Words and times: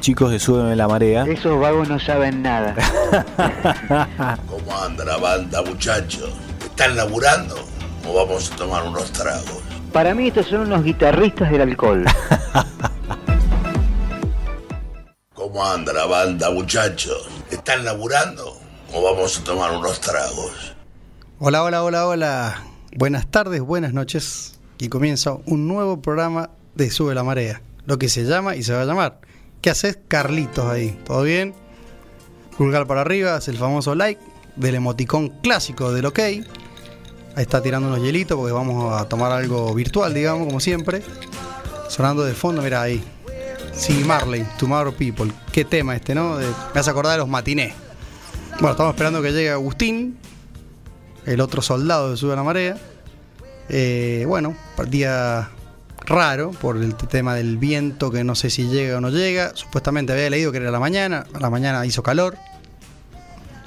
Los 0.00 0.06
chicos 0.06 0.30
de 0.30 0.38
Súbeme 0.38 0.74
la 0.76 0.88
Marea. 0.88 1.24
Esos 1.24 1.60
vagos 1.60 1.86
no 1.86 2.00
saben 2.00 2.40
nada. 2.40 2.74
¿Cómo 4.48 4.82
anda 4.82 5.04
la 5.04 5.18
banda, 5.18 5.60
muchachos? 5.60 6.30
¿Están 6.64 6.96
laburando 6.96 7.54
o 8.08 8.14
vamos 8.14 8.50
a 8.50 8.56
tomar 8.56 8.82
unos 8.84 9.12
tragos? 9.12 9.60
Para 9.92 10.14
mí 10.14 10.28
estos 10.28 10.46
son 10.46 10.60
unos 10.62 10.84
guitarristas 10.84 11.50
del 11.50 11.60
alcohol. 11.60 12.06
¿Cómo 15.34 15.66
anda 15.66 15.92
la 15.92 16.06
banda, 16.06 16.50
muchachos? 16.50 17.28
¿Están 17.50 17.84
laburando 17.84 18.56
o 18.94 19.02
vamos 19.02 19.38
a 19.38 19.44
tomar 19.44 19.70
unos 19.72 20.00
tragos? 20.00 20.76
Hola, 21.40 21.62
hola, 21.62 21.84
hola, 21.84 22.06
hola. 22.06 22.62
Buenas 22.96 23.30
tardes, 23.30 23.60
buenas 23.60 23.92
noches. 23.92 24.58
Y 24.78 24.88
comienza 24.88 25.34
un 25.44 25.68
nuevo 25.68 26.00
programa 26.00 26.48
de 26.74 26.90
Sube 26.90 27.14
la 27.14 27.22
Marea. 27.22 27.60
Lo 27.84 27.98
que 27.98 28.08
se 28.08 28.24
llama 28.24 28.56
y 28.56 28.62
se 28.62 28.72
va 28.72 28.80
a 28.80 28.86
llamar. 28.86 29.20
¿Qué 29.60 29.70
haces, 29.70 29.98
Carlitos, 30.08 30.64
ahí? 30.66 30.98
¿Todo 31.04 31.22
bien? 31.22 31.54
Pulgar 32.56 32.86
para 32.86 33.02
arriba, 33.02 33.36
es 33.36 33.48
el 33.48 33.56
famoso 33.58 33.94
like 33.94 34.20
del 34.56 34.74
emoticón 34.74 35.28
clásico 35.42 35.92
del 35.92 36.06
OK. 36.06 36.18
Ahí 36.18 36.44
está 37.36 37.62
tirando 37.62 37.88
unos 37.88 38.02
hielitos 38.02 38.36
porque 38.36 38.52
vamos 38.52 39.00
a 39.00 39.08
tomar 39.08 39.32
algo 39.32 39.72
virtual, 39.74 40.12
digamos, 40.14 40.46
como 40.46 40.60
siempre. 40.60 41.02
Sonando 41.88 42.24
de 42.24 42.34
fondo, 42.34 42.62
mira 42.62 42.82
ahí. 42.82 43.02
Sí, 43.72 44.02
Marley, 44.04 44.46
Tomorrow 44.58 44.92
People. 44.94 45.32
Qué 45.52 45.64
tema 45.64 45.94
este, 45.96 46.14
¿no? 46.14 46.36
De- 46.38 46.46
me 46.74 46.80
hace 46.80 46.90
acordar 46.90 47.12
de 47.12 47.18
los 47.18 47.28
matinés. 47.28 47.74
Bueno, 48.54 48.70
estamos 48.72 48.94
esperando 48.94 49.22
que 49.22 49.32
llegue 49.32 49.50
Agustín, 49.50 50.18
el 51.24 51.40
otro 51.40 51.62
soldado 51.62 52.10
de 52.10 52.16
Sube 52.16 52.34
la 52.36 52.42
Marea. 52.42 52.76
Eh, 53.68 54.24
bueno, 54.26 54.56
día 54.88 55.50
raro 56.06 56.50
por 56.50 56.76
el 56.76 56.94
tema 56.94 57.34
del 57.34 57.58
viento, 57.58 58.10
que 58.10 58.24
no 58.24 58.34
sé 58.34 58.50
si 58.50 58.68
llega 58.68 58.98
o 58.98 59.00
no 59.00 59.10
llega. 59.10 59.52
Supuestamente 59.54 60.12
había 60.12 60.30
leído 60.30 60.52
que 60.52 60.58
era 60.58 60.70
la 60.70 60.80
mañana, 60.80 61.26
a 61.32 61.40
la 61.40 61.50
mañana 61.50 61.84
hizo 61.86 62.02
calor. 62.02 62.36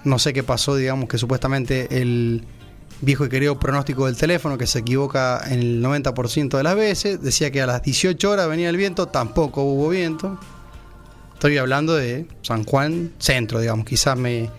No 0.03 0.19
sé 0.19 0.33
qué 0.33 0.43
pasó, 0.43 0.75
digamos 0.75 1.07
que 1.07 1.17
supuestamente 1.17 2.01
el 2.01 2.45
viejo 3.01 3.25
y 3.25 3.29
querido 3.29 3.59
pronóstico 3.59 4.05
del 4.05 4.17
teléfono, 4.17 4.57
que 4.57 4.67
se 4.67 4.79
equivoca 4.79 5.41
en 5.47 5.59
el 5.59 5.83
90% 5.83 6.57
de 6.57 6.63
las 6.63 6.75
veces, 6.75 7.21
decía 7.21 7.51
que 7.51 7.61
a 7.61 7.67
las 7.67 7.83
18 7.83 8.29
horas 8.29 8.47
venía 8.47 8.69
el 8.69 8.77
viento, 8.77 9.07
tampoco 9.07 9.63
hubo 9.63 9.89
viento. 9.89 10.39
Estoy 11.33 11.57
hablando 11.57 11.95
de 11.95 12.27
San 12.41 12.63
Juan 12.63 13.11
Centro, 13.19 13.59
digamos, 13.59 13.85
quizás 13.85 14.17
me 14.17 14.49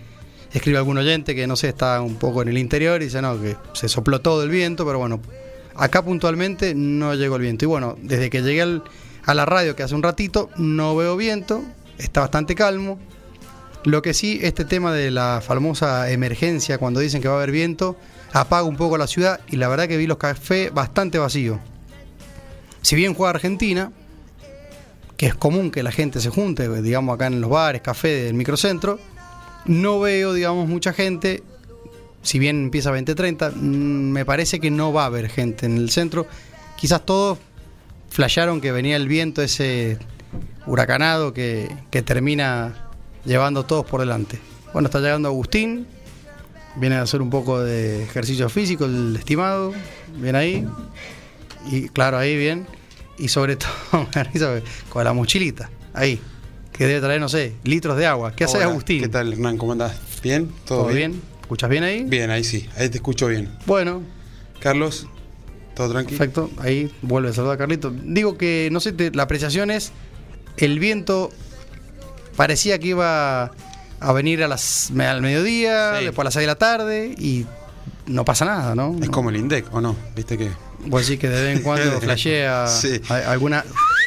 escribe 0.53 0.77
algún 0.77 0.97
oyente 0.97 1.35
que 1.35 1.47
no 1.47 1.55
sé, 1.55 1.69
está 1.69 2.01
un 2.01 2.15
poco 2.15 2.41
en 2.43 2.49
el 2.49 2.57
interior 2.57 3.01
y 3.01 3.05
dice, 3.05 3.21
no, 3.21 3.41
que 3.41 3.57
se 3.73 3.89
sopló 3.89 4.21
todo 4.21 4.43
el 4.43 4.49
viento, 4.49 4.85
pero 4.85 4.99
bueno, 4.99 5.19
acá 5.75 6.03
puntualmente 6.03 6.73
no 6.75 7.13
llegó 7.15 7.35
el 7.35 7.41
viento. 7.41 7.65
Y 7.65 7.67
bueno, 7.67 7.97
desde 8.01 8.29
que 8.29 8.41
llegué 8.41 8.81
a 9.25 9.33
la 9.33 9.45
radio, 9.45 9.75
que 9.75 9.83
hace 9.83 9.95
un 9.95 10.03
ratito, 10.03 10.49
no 10.57 10.95
veo 10.95 11.15
viento, 11.17 11.63
está 11.97 12.21
bastante 12.21 12.55
calmo. 12.55 12.99
Lo 13.83 14.01
que 14.01 14.13
sí, 14.13 14.39
este 14.41 14.65
tema 14.65 14.91
de 14.91 15.11
la 15.11 15.41
famosa 15.45 16.09
emergencia, 16.09 16.77
cuando 16.77 16.99
dicen 16.99 17.21
que 17.21 17.27
va 17.27 17.35
a 17.35 17.37
haber 17.37 17.51
viento, 17.51 17.97
apaga 18.33 18.63
un 18.63 18.77
poco 18.77 18.97
la 18.97 19.07
ciudad 19.07 19.39
y 19.47 19.57
la 19.57 19.67
verdad 19.67 19.87
que 19.87 19.97
vi 19.97 20.07
los 20.07 20.17
cafés 20.17 20.73
bastante 20.73 21.19
vacíos. 21.19 21.59
Si 22.81 22.95
bien 22.95 23.13
juega 23.13 23.31
Argentina, 23.31 23.91
que 25.17 25.27
es 25.27 25.35
común 25.35 25.71
que 25.71 25.83
la 25.83 25.91
gente 25.91 26.19
se 26.19 26.29
junte, 26.29 26.81
digamos 26.81 27.15
acá 27.15 27.27
en 27.27 27.41
los 27.41 27.49
bares, 27.49 27.81
cafés 27.81 28.25
del 28.25 28.33
microcentro, 28.33 28.99
no 29.65 29.99
veo, 29.99 30.33
digamos, 30.33 30.67
mucha 30.67 30.93
gente. 30.93 31.43
Si 32.25 32.39
bien 32.39 32.63
empieza 32.63 32.89
2030, 32.89 33.51
mm, 33.51 33.61
me 33.61 34.25
parece 34.25 34.59
que 34.59 34.71
no 34.71 34.91
va 34.91 35.03
a 35.03 35.05
haber 35.05 35.29
gente 35.29 35.67
en 35.67 35.77
el 35.77 35.91
centro. 35.91 36.25
Quizás 36.75 37.05
todos 37.05 37.37
flashearon 38.09 38.61
que 38.61 38.71
venía 38.71 38.95
el 38.95 39.07
viento 39.07 39.43
ese 39.43 39.99
huracanado 40.65 41.33
que, 41.33 41.69
que 41.91 42.01
termina 42.01 42.89
llevando 43.25 43.63
todos 43.63 43.85
por 43.85 43.99
delante. 43.99 44.39
Bueno, 44.73 44.87
está 44.87 44.99
llegando 44.99 45.29
Agustín, 45.29 45.85
viene 46.77 46.95
a 46.95 47.03
hacer 47.03 47.21
un 47.21 47.29
poco 47.29 47.61
de 47.61 48.03
ejercicio 48.03 48.49
físico, 48.49 48.85
el 48.85 49.15
estimado, 49.15 49.71
bien 50.17 50.35
ahí. 50.35 50.67
Y 51.69 51.89
claro, 51.89 52.17
ahí 52.17 52.35
bien. 52.35 52.65
Y 53.19 53.27
sobre 53.27 53.55
todo, 53.55 54.07
con 54.89 55.03
la 55.03 55.13
mochilita, 55.13 55.69
ahí. 55.93 56.19
Que 56.73 56.87
debe 56.87 57.01
traer, 57.01 57.21
no 57.21 57.29
sé, 57.29 57.53
litros 57.63 57.95
de 57.97 58.07
agua. 58.07 58.35
¿Qué 58.35 58.45
haces, 58.45 58.55
Hola, 58.57 58.65
Agustín? 58.65 58.99
¿Qué 58.99 59.09
tal, 59.09 59.31
Hernán? 59.31 59.57
¿Cómo 59.57 59.73
andás? 59.73 59.95
¿Bien? 60.23 60.51
¿Todo, 60.65 60.83
¿Todo 60.83 60.93
bien? 60.93 61.21
¿Escuchas 61.45 61.69
bien 61.69 61.83
ahí? 61.83 62.03
Bien, 62.05 62.31
ahí 62.31 62.43
sí, 62.43 62.67
ahí 62.75 62.89
te 62.89 62.97
escucho 62.97 63.27
bien. 63.27 63.51
Bueno, 63.67 64.01
Carlos, 64.59 65.05
¿todo 65.75 65.91
tranquilo? 65.91 66.17
perfecto. 66.17 66.49
Ahí 66.57 66.91
vuelve 67.03 67.29
a 67.29 67.33
saludar 67.33 67.53
a 67.53 67.57
Carlito. 67.59 67.93
Digo 68.03 68.35
que, 68.35 68.69
no 68.71 68.79
sé, 68.79 68.93
te- 68.93 69.11
la 69.11 69.23
apreciación 69.23 69.69
es, 69.69 69.91
el 70.57 70.79
viento 70.79 71.29
parecía 72.35 72.79
que 72.79 72.87
iba 72.87 73.51
a 73.99 74.11
venir 74.13 74.41
a 74.43 74.47
las, 74.47 74.91
al 74.97 75.21
mediodía, 75.21 75.97
Sí. 75.99 76.05
después 76.05 76.23
a 76.23 76.25
las 76.25 76.33
6 76.33 76.41
de 76.43 76.47
la 76.47 76.55
tarde 76.55 77.13
y 77.15 77.45
no 78.07 78.25
pasa 78.25 78.45
nada, 78.45 78.73
¿no? 78.73 78.97
Es 78.99 79.09
como 79.09 79.29
el 79.29 79.35
INDEC, 79.35 79.71
¿o 79.71 79.81
no? 79.81 79.95
¿Viste 80.15 80.39
que? 80.39 80.49
Vos 80.87 81.05
decís 81.07 81.19
que 81.19 81.29
de 81.29 81.43
vez 81.43 81.57
en 81.57 81.63
cuando 81.63 82.01
flashea 82.01 82.65
Sí. 82.65 82.99
alguna, 83.07 83.63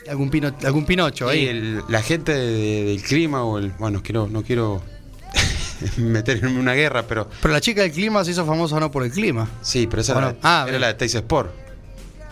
algún, 0.08 0.28
pino, 0.30 0.52
algún 0.64 0.84
pinocho 0.86 1.28
ahí. 1.28 1.46
el- 1.46 1.82
la 1.88 2.02
gente 2.02 2.32
de- 2.32 2.82
del 2.84 3.00
clima 3.02 3.44
o 3.44 3.58
el. 3.58 3.70
Bueno, 3.78 4.02
quiero, 4.02 4.26
no 4.28 4.42
quiero 4.42 4.82
meter 5.96 6.44
en 6.44 6.56
una 6.56 6.74
guerra, 6.74 7.04
pero. 7.06 7.28
Pero 7.40 7.52
la 7.52 7.60
chica 7.60 7.82
del 7.82 7.92
clima 7.92 8.24
se 8.24 8.32
hizo 8.32 8.44
famosa 8.44 8.78
no 8.80 8.90
por 8.90 9.04
el 9.04 9.10
clima. 9.10 9.48
Sí, 9.62 9.86
pero 9.86 10.02
esa 10.02 10.14
Bueno, 10.14 10.28
era, 10.30 10.38
ah, 10.42 10.66
era 10.68 10.78
la 10.78 10.86
de 10.88 10.94
Teis 10.94 11.14
Sport. 11.14 11.68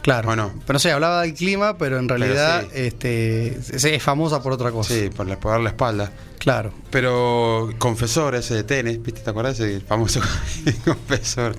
Claro. 0.03 0.27
Bueno. 0.27 0.53
Pero 0.65 0.75
no 0.75 0.79
sé, 0.79 0.93
hablaba 0.93 1.23
del 1.23 1.35
clima, 1.35 1.79
pero 1.79 1.99
en 1.99 2.09
realidad 2.09 2.63
sí. 2.63 2.69
este, 2.75 3.59
es, 3.59 4.03
famosa 4.03 4.41
por 4.41 4.53
otra 4.53 4.71
cosa. 4.71 4.95
Sí, 4.95 5.11
por, 5.11 5.27
la, 5.27 5.41
por 5.41 5.51
dar 5.51 5.61
la 5.61 5.71
espalda. 5.71 6.13
Claro. 6.39 6.73
Pero 6.91 7.71
confesor 7.79 8.37
ese 8.37 8.55
de 8.55 8.63
tenis, 8.63 9.03
¿viste? 9.03 9.23
¿Te 9.23 9.31
acuerdas? 9.31 9.59
El 9.59 9.81
famoso 9.83 10.21
confesor. 10.85 11.57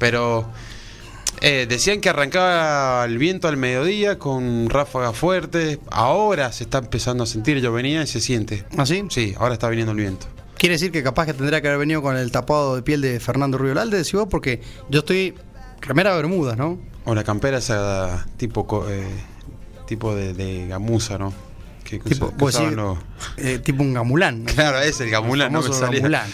Pero 0.00 0.50
eh, 1.40 1.66
decían 1.68 2.00
que 2.00 2.08
arrancaba 2.08 3.04
el 3.04 3.18
viento 3.18 3.48
al 3.48 3.56
mediodía 3.56 4.18
con 4.18 4.70
ráfagas 4.70 5.16
fuertes. 5.16 5.78
Ahora 5.90 6.50
se 6.52 6.64
está 6.64 6.78
empezando 6.78 7.22
a 7.22 7.26
sentir, 7.26 7.60
yo 7.60 7.72
venía 7.72 8.02
y 8.02 8.06
se 8.08 8.20
siente. 8.20 8.64
¿Así? 8.76 9.04
Sí, 9.10 9.34
ahora 9.38 9.54
está 9.54 9.68
viniendo 9.68 9.92
el 9.92 9.98
viento. 9.98 10.26
Quiere 10.58 10.74
decir 10.76 10.90
que 10.92 11.02
capaz 11.02 11.26
que 11.26 11.34
tendría 11.34 11.60
que 11.60 11.68
haber 11.68 11.80
venido 11.80 12.00
con 12.02 12.16
el 12.16 12.30
tapado 12.30 12.76
de 12.76 12.82
piel 12.82 13.00
de 13.00 13.20
Fernando 13.20 13.58
Riolalde, 13.58 13.98
decís 13.98 14.12
vos, 14.14 14.28
porque 14.30 14.60
yo 14.88 15.00
estoy 15.00 15.34
remera 15.80 16.14
bermudas, 16.14 16.56
¿no? 16.56 16.78
O 17.04 17.14
la 17.14 17.24
campera 17.24 17.58
esa 17.58 18.24
tipo 18.38 18.66
eh, 18.88 19.06
tipo 19.86 20.14
de, 20.14 20.32
de 20.32 20.66
gamuza, 20.68 21.18
¿no? 21.18 21.32
Que, 21.84 21.98
Tipo, 21.98 22.26
usa- 22.26 22.36
que 22.36 22.42
vos 22.44 22.48
usaban 22.54 22.70
decís, 22.70 22.76
los- 22.82 22.98
eh, 23.36 23.58
tipo 23.58 23.82
un 23.82 23.92
gamulán. 23.92 24.44
¿no? 24.44 24.52
Claro, 24.54 24.78
ese, 24.78 25.04
el 25.04 25.10
gamulán, 25.10 25.52
no 25.52 25.60
me 25.60 25.72
salía. 25.72 26.00
gamulán. 26.00 26.30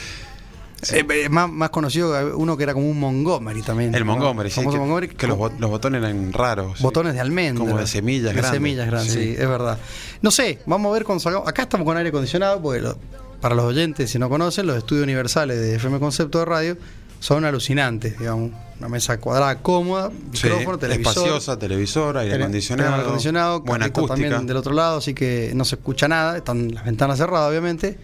Eh, 0.93 1.05
eh, 1.11 1.29
más, 1.29 1.51
más 1.51 1.69
conocido 1.71 2.39
uno 2.39 2.57
que 2.57 2.63
era 2.63 2.73
como 2.73 2.89
un 2.89 2.99
Montgomery 3.01 3.61
también. 3.63 3.95
El 3.95 4.07
¿no? 4.07 4.13
Montgomery, 4.13 4.49
sí. 4.51 4.61
Que, 4.61 4.67
Montgomery, 4.67 5.09
que 5.09 5.27
los, 5.27 5.37
como- 5.37 5.51
bot- 5.51 5.59
los 5.59 5.69
botones 5.71 6.03
eran 6.03 6.33
raros. 6.33 6.79
sí. 6.79 6.83
Botones 6.85 7.15
de 7.15 7.21
almendra. 7.21 7.65
Como 7.65 7.77
de 7.79 7.87
semillas 7.87 8.27
De 8.33 8.33
grandes. 8.41 8.51
semillas 8.53 8.87
grandes, 8.87 9.13
sí. 9.13 9.21
Sí. 9.25 9.31
es 9.33 9.49
verdad. 9.49 9.79
No 10.23 10.31
sé, 10.31 10.61
vamos 10.67 10.89
a 10.91 10.93
ver 10.95 11.05
cuando 11.05 11.21
salgamos. 11.21 11.49
Acá 11.49 11.63
estamos 11.63 11.85
con 11.85 11.97
aire 11.97 12.09
acondicionado, 12.11 12.63
porque 12.63 12.81
lo- 12.81 12.97
para 13.41 13.55
los 13.55 13.65
oyentes, 13.65 14.11
si 14.11 14.19
no 14.19 14.29
conocen, 14.29 14.67
los 14.67 14.77
estudios 14.77 15.05
universales 15.05 15.59
de 15.59 15.77
FM 15.77 15.99
Concepto 15.99 16.39
de 16.41 16.45
Radio 16.45 16.77
son 17.21 17.45
alucinantes, 17.45 18.19
digamos. 18.19 18.51
Una 18.79 18.89
mesa 18.89 19.19
cuadrada 19.21 19.59
cómoda, 19.59 20.11
Sí, 20.33 20.47
micrófono, 20.47 20.79
televisor. 20.79 21.13
espaciosa, 21.13 21.59
televisor, 21.59 22.17
aire 22.17 22.37
acondicionado, 22.37 22.91
aire 22.91 23.03
acondicionado, 23.03 23.61
buena 23.61 23.87
acústica. 23.87 24.15
también 24.15 24.47
del 24.47 24.57
otro 24.57 24.73
lado, 24.73 24.99
así 24.99 25.13
que 25.13 25.53
no 25.55 25.67
se 25.67 25.75
escucha 25.75 26.09
nada, 26.09 26.39
están 26.39 26.73
las 26.75 26.85
ventanas 26.87 27.19
cerradas, 27.19 27.51
obviamente. 27.51 27.99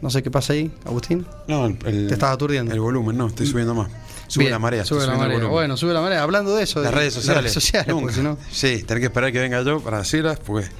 No 0.00 0.08
sé 0.08 0.22
qué 0.22 0.30
pasa 0.30 0.54
ahí, 0.54 0.70
Agustín. 0.86 1.26
No, 1.48 1.66
el, 1.66 1.76
Te 1.78 2.14
estás 2.14 2.32
aturdiendo. 2.32 2.72
El 2.72 2.80
volumen, 2.80 3.18
no, 3.18 3.26
estoy 3.26 3.46
subiendo 3.46 3.74
más. 3.74 3.90
Sube 4.28 4.44
Bien, 4.44 4.52
la 4.52 4.58
marea. 4.58 4.84
Sube 4.86 5.06
la 5.06 5.14
marea. 5.18 5.44
Bueno, 5.46 5.76
sube 5.76 5.92
la 5.92 6.00
marea. 6.00 6.22
Hablando 6.22 6.56
de 6.56 6.62
eso, 6.62 6.80
Las 6.80 6.92
de- 6.92 6.96
redes 6.98 7.14
de 7.14 7.20
sociales. 7.20 7.42
redes 7.42 7.52
sociales, 7.52 7.88
Nunca. 7.88 8.00
porque 8.00 8.16
si 8.16 8.22
no. 8.22 8.38
Sí, 8.50 8.82
tenés 8.84 9.00
que 9.02 9.06
esperar 9.08 9.32
que 9.32 9.38
venga 9.40 9.60
yo 9.62 9.80
para 9.80 9.98
decirlas, 9.98 10.38
pues 10.38 10.70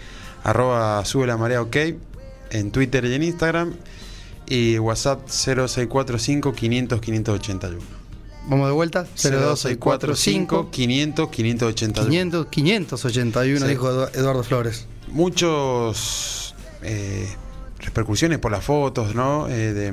arroba 0.44 1.04
sube 1.04 1.26
la 1.26 1.36
marea 1.36 1.60
ok 1.60 1.76
en 2.50 2.70
Twitter 2.70 3.04
y 3.04 3.14
en 3.14 3.22
Instagram 3.22 3.74
y 4.46 4.78
WhatsApp 4.78 5.28
0645 5.28 6.52
500 6.52 7.00
581. 7.00 7.78
Vamos 8.48 8.66
de 8.68 8.72
vuelta. 8.72 9.02
02645 9.22 10.70
500 10.70 11.28
581. 11.30 12.04
500, 12.10 12.46
581, 12.50 13.60
Sí. 13.66 13.70
dijo 13.70 13.88
Edu- 13.90 14.10
Eduardo 14.16 14.42
Flores. 14.42 14.86
Muchos 15.08 16.54
eh, 16.82 17.28
repercusiones 17.78 18.38
por 18.38 18.50
las 18.50 18.64
fotos, 18.64 19.14
¿no? 19.14 19.48
Eh, 19.48 19.72
de, 19.72 19.92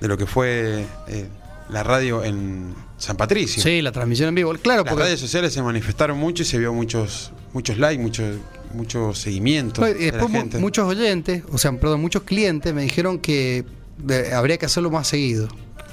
de 0.00 0.08
lo 0.08 0.16
que 0.16 0.26
fue 0.26 0.84
eh, 1.08 1.26
la 1.70 1.82
radio 1.82 2.22
en 2.24 2.74
San 2.98 3.16
Patricio. 3.16 3.62
Sí, 3.62 3.82
la 3.82 3.90
transmisión 3.92 4.28
en 4.28 4.34
vivo. 4.36 4.52
Claro, 4.54 4.84
Las 4.84 4.92
porque 4.92 5.04
redes 5.06 5.20
sociales 5.20 5.52
se 5.52 5.62
manifestaron 5.62 6.18
mucho 6.18 6.42
y 6.42 6.46
se 6.46 6.58
vio 6.58 6.72
muchos 6.72 7.32
muchos 7.52 7.78
likes, 7.78 8.02
muchos 8.02 8.36
mucho 8.74 9.14
seguimiento 9.14 9.80
No, 9.80 9.88
y 9.88 9.94
de 9.94 10.12
la 10.12 10.28
gente. 10.28 10.58
muchos 10.58 10.86
oyentes, 10.88 11.42
o 11.52 11.58
sea, 11.58 11.72
perdón, 11.72 12.00
muchos 12.00 12.22
clientes 12.24 12.72
me 12.74 12.82
dijeron 12.82 13.18
que 13.18 13.64
de- 13.98 14.34
habría 14.34 14.56
que 14.58 14.66
hacerlo 14.66 14.90
más 14.90 15.06
seguido. 15.08 15.48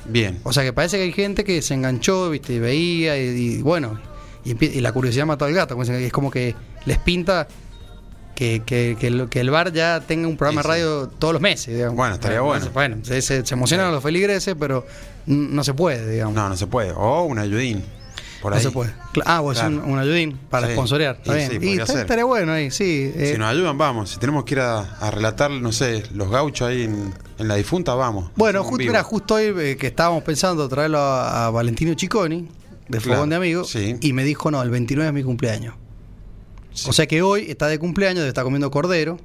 Bien. 0.05 0.39
O 0.43 0.51
sea, 0.51 0.63
que 0.63 0.73
parece 0.73 0.97
que 0.97 1.03
hay 1.03 1.11
gente 1.13 1.43
que 1.43 1.61
se 1.61 1.73
enganchó, 1.75 2.29
viste, 2.31 2.53
y 2.53 2.59
veía, 2.59 3.17
y, 3.17 3.27
y 3.57 3.61
bueno, 3.61 3.99
y, 4.43 4.55
la 4.81 4.91
curiosidad 4.91 5.25
mató 5.27 5.45
al 5.45 5.53
gato. 5.53 5.79
Es 5.81 6.11
como 6.11 6.31
que 6.31 6.55
les 6.85 6.97
pinta 6.97 7.47
que, 8.33 8.63
que, 8.65 8.97
que 8.99 9.07
el, 9.07 9.29
que 9.29 9.39
el 9.41 9.51
bar 9.51 9.71
ya 9.71 9.99
tenga 10.01 10.27
un 10.27 10.37
programa 10.37 10.63
Sí, 10.63 10.67
de 10.69 10.73
sí. 10.73 10.79
radio 10.81 11.07
todos 11.19 11.33
los 11.33 11.41
meses, 11.41 11.75
digamos. 11.75 11.95
Bueno, 11.95 12.15
estaría 12.15 12.41
bueno. 12.41 12.65
Bueno, 12.73 12.97
se, 13.03 13.21
se- 13.21 13.45
se 13.45 13.53
emocionan 13.53 13.91
los 13.91 14.01
feligreses, 14.01 14.55
pero 14.59 14.85
no 15.27 15.63
se 15.63 15.75
puede, 15.75 16.09
digamos. 16.11 16.33
No, 16.33 16.49
no 16.49 16.57
se 16.57 16.65
puede. 16.65 16.91
O 16.93 17.21
un 17.23 17.37
ayudín. 17.37 17.83
Por 18.41 18.53
No 18.53 18.59
se 18.59 18.71
puede. 18.71 18.91
Cla- 19.13 19.23
Ah, 19.25 19.39
vos 19.41 19.57
Claro. 19.59 19.75
un, 19.83 19.91
un 19.91 19.99
ayudín 19.99 20.37
para 20.49 20.65
Sí. 20.67 20.73
sponsorear. 20.73 21.17
Está 21.17 21.33
Y 21.33 21.35
bien. 21.35 21.61
sí, 21.61 21.67
y 21.69 21.79
está- 21.79 22.01
estaría 22.01 22.25
bueno 22.25 22.51
ahí, 22.53 22.71
sí. 22.71 23.11
eh, 23.15 23.31
Si 23.33 23.37
nos 23.37 23.49
ayudan, 23.51 23.77
vamos. 23.77 24.09
Si 24.09 24.19
tenemos 24.19 24.43
que 24.45 24.55
ir 24.55 24.59
a, 24.61 24.79
a 24.79 25.11
relatar, 25.11 25.51
no 25.51 25.71
sé, 25.71 26.03
los 26.13 26.29
gauchos 26.29 26.67
ahí 26.67 26.83
en, 26.83 27.13
en 27.37 27.47
la 27.47 27.55
difunta, 27.55 27.93
vamos. 27.93 28.31
Bueno, 28.35 28.63
justo, 28.63 28.77
mira, 28.83 29.03
justo 29.03 29.35
hoy 29.35 29.53
eh, 29.57 29.77
que 29.77 29.87
estábamos 29.87 30.23
pensando 30.23 30.67
traerlo 30.67 30.97
a, 30.97 31.45
a 31.45 31.49
Valentino 31.51 31.93
Chicconi, 31.93 32.49
de 32.89 32.97
Claro, 32.97 33.15
Fogón 33.17 33.29
de 33.29 33.35
Amigos, 33.35 33.69
sí. 33.69 33.95
y 34.01 34.13
me 34.13 34.23
dijo, 34.23 34.49
no, 34.51 34.61
el 34.63 34.69
29 34.71 35.07
es 35.09 35.13
mi 35.13 35.23
cumpleaños. 35.23 35.75
Sí. 36.73 36.89
O 36.89 36.93
sea 36.93 37.05
que 37.05 37.21
hoy 37.21 37.45
está 37.49 37.67
de 37.67 37.77
cumpleaños, 37.79 38.25
estar 38.25 38.43
comiendo 38.43 38.71
cordero, 38.71 39.17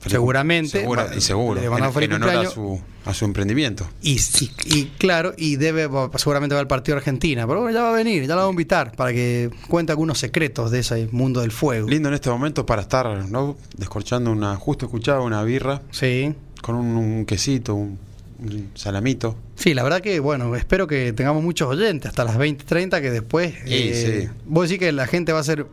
Feliz- 0.00 0.12
seguramente. 0.12 0.80
segura- 0.80 1.04
Va- 1.06 1.14
y 1.16 1.20
seguro. 1.20 1.60
le 1.60 1.70
mandamos 1.70 1.88
en, 1.88 1.94
feliz 1.94 2.08
en 2.10 2.14
honor 2.22 2.28
a 2.28 2.32
cumpleaños. 2.44 2.52
su, 2.54 2.80
a 3.04 3.12
su 3.14 3.24
emprendimiento. 3.24 3.86
y, 4.02 4.12
y- 4.40 4.50
y 4.64 4.84
claro, 4.98 5.34
y 5.36 5.56
debe, 5.56 5.86
va- 5.86 6.10
seguramente 6.16 6.54
va 6.54 6.60
al 6.60 6.66
partido 6.66 6.94
de 6.96 6.98
Argentina, 7.00 7.46
pero 7.46 7.60
bueno, 7.60 7.74
ya 7.76 7.82
va 7.82 7.90
a 7.90 7.96
venir, 7.96 8.22
ya 8.22 8.28
lo 8.34 8.36
vamos 8.36 8.50
a 8.50 8.52
invitar 8.52 8.92
para 8.96 9.12
que 9.12 9.50
cuente 9.68 9.92
algunos 9.92 10.18
secretos 10.18 10.70
de 10.70 10.78
ese 10.80 11.08
mundo 11.12 11.40
del 11.40 11.50
fuego. 11.52 11.88
Lindo 11.88 12.08
en 12.08 12.14
este 12.14 12.30
momento 12.30 12.64
para 12.66 12.82
estar, 12.82 13.28
¿no? 13.28 13.56
Descorchando 13.76 14.30
una. 14.32 14.56
Justo 14.56 14.86
escuchaba 14.86 15.20
una 15.20 15.42
birra 15.42 15.82
Sí. 15.90 16.34
con 16.62 16.76
un, 16.76 16.96
un 16.96 17.26
quesito, 17.26 17.74
un, 17.74 17.98
un 18.38 18.70
salamito. 18.74 19.36
Sí, 19.56 19.74
la 19.74 19.82
verdad 19.82 20.00
que, 20.00 20.18
bueno, 20.20 20.54
espero 20.56 20.86
que 20.86 21.12
tengamos 21.12 21.42
muchos 21.42 21.68
oyentes 21.68 22.08
hasta 22.08 22.24
las 22.24 22.36
20.30, 22.38 23.00
que 23.00 23.10
después... 23.10 23.52
Sí, 23.64 23.74
eh, 23.74 24.28
sí. 24.30 24.38
Vos 24.46 24.68
decís 24.68 24.80
que 24.80 24.92
la 24.92 25.06
gente 25.06 25.32
va 25.32 25.40
a 25.40 25.44
ser... 25.44 25.66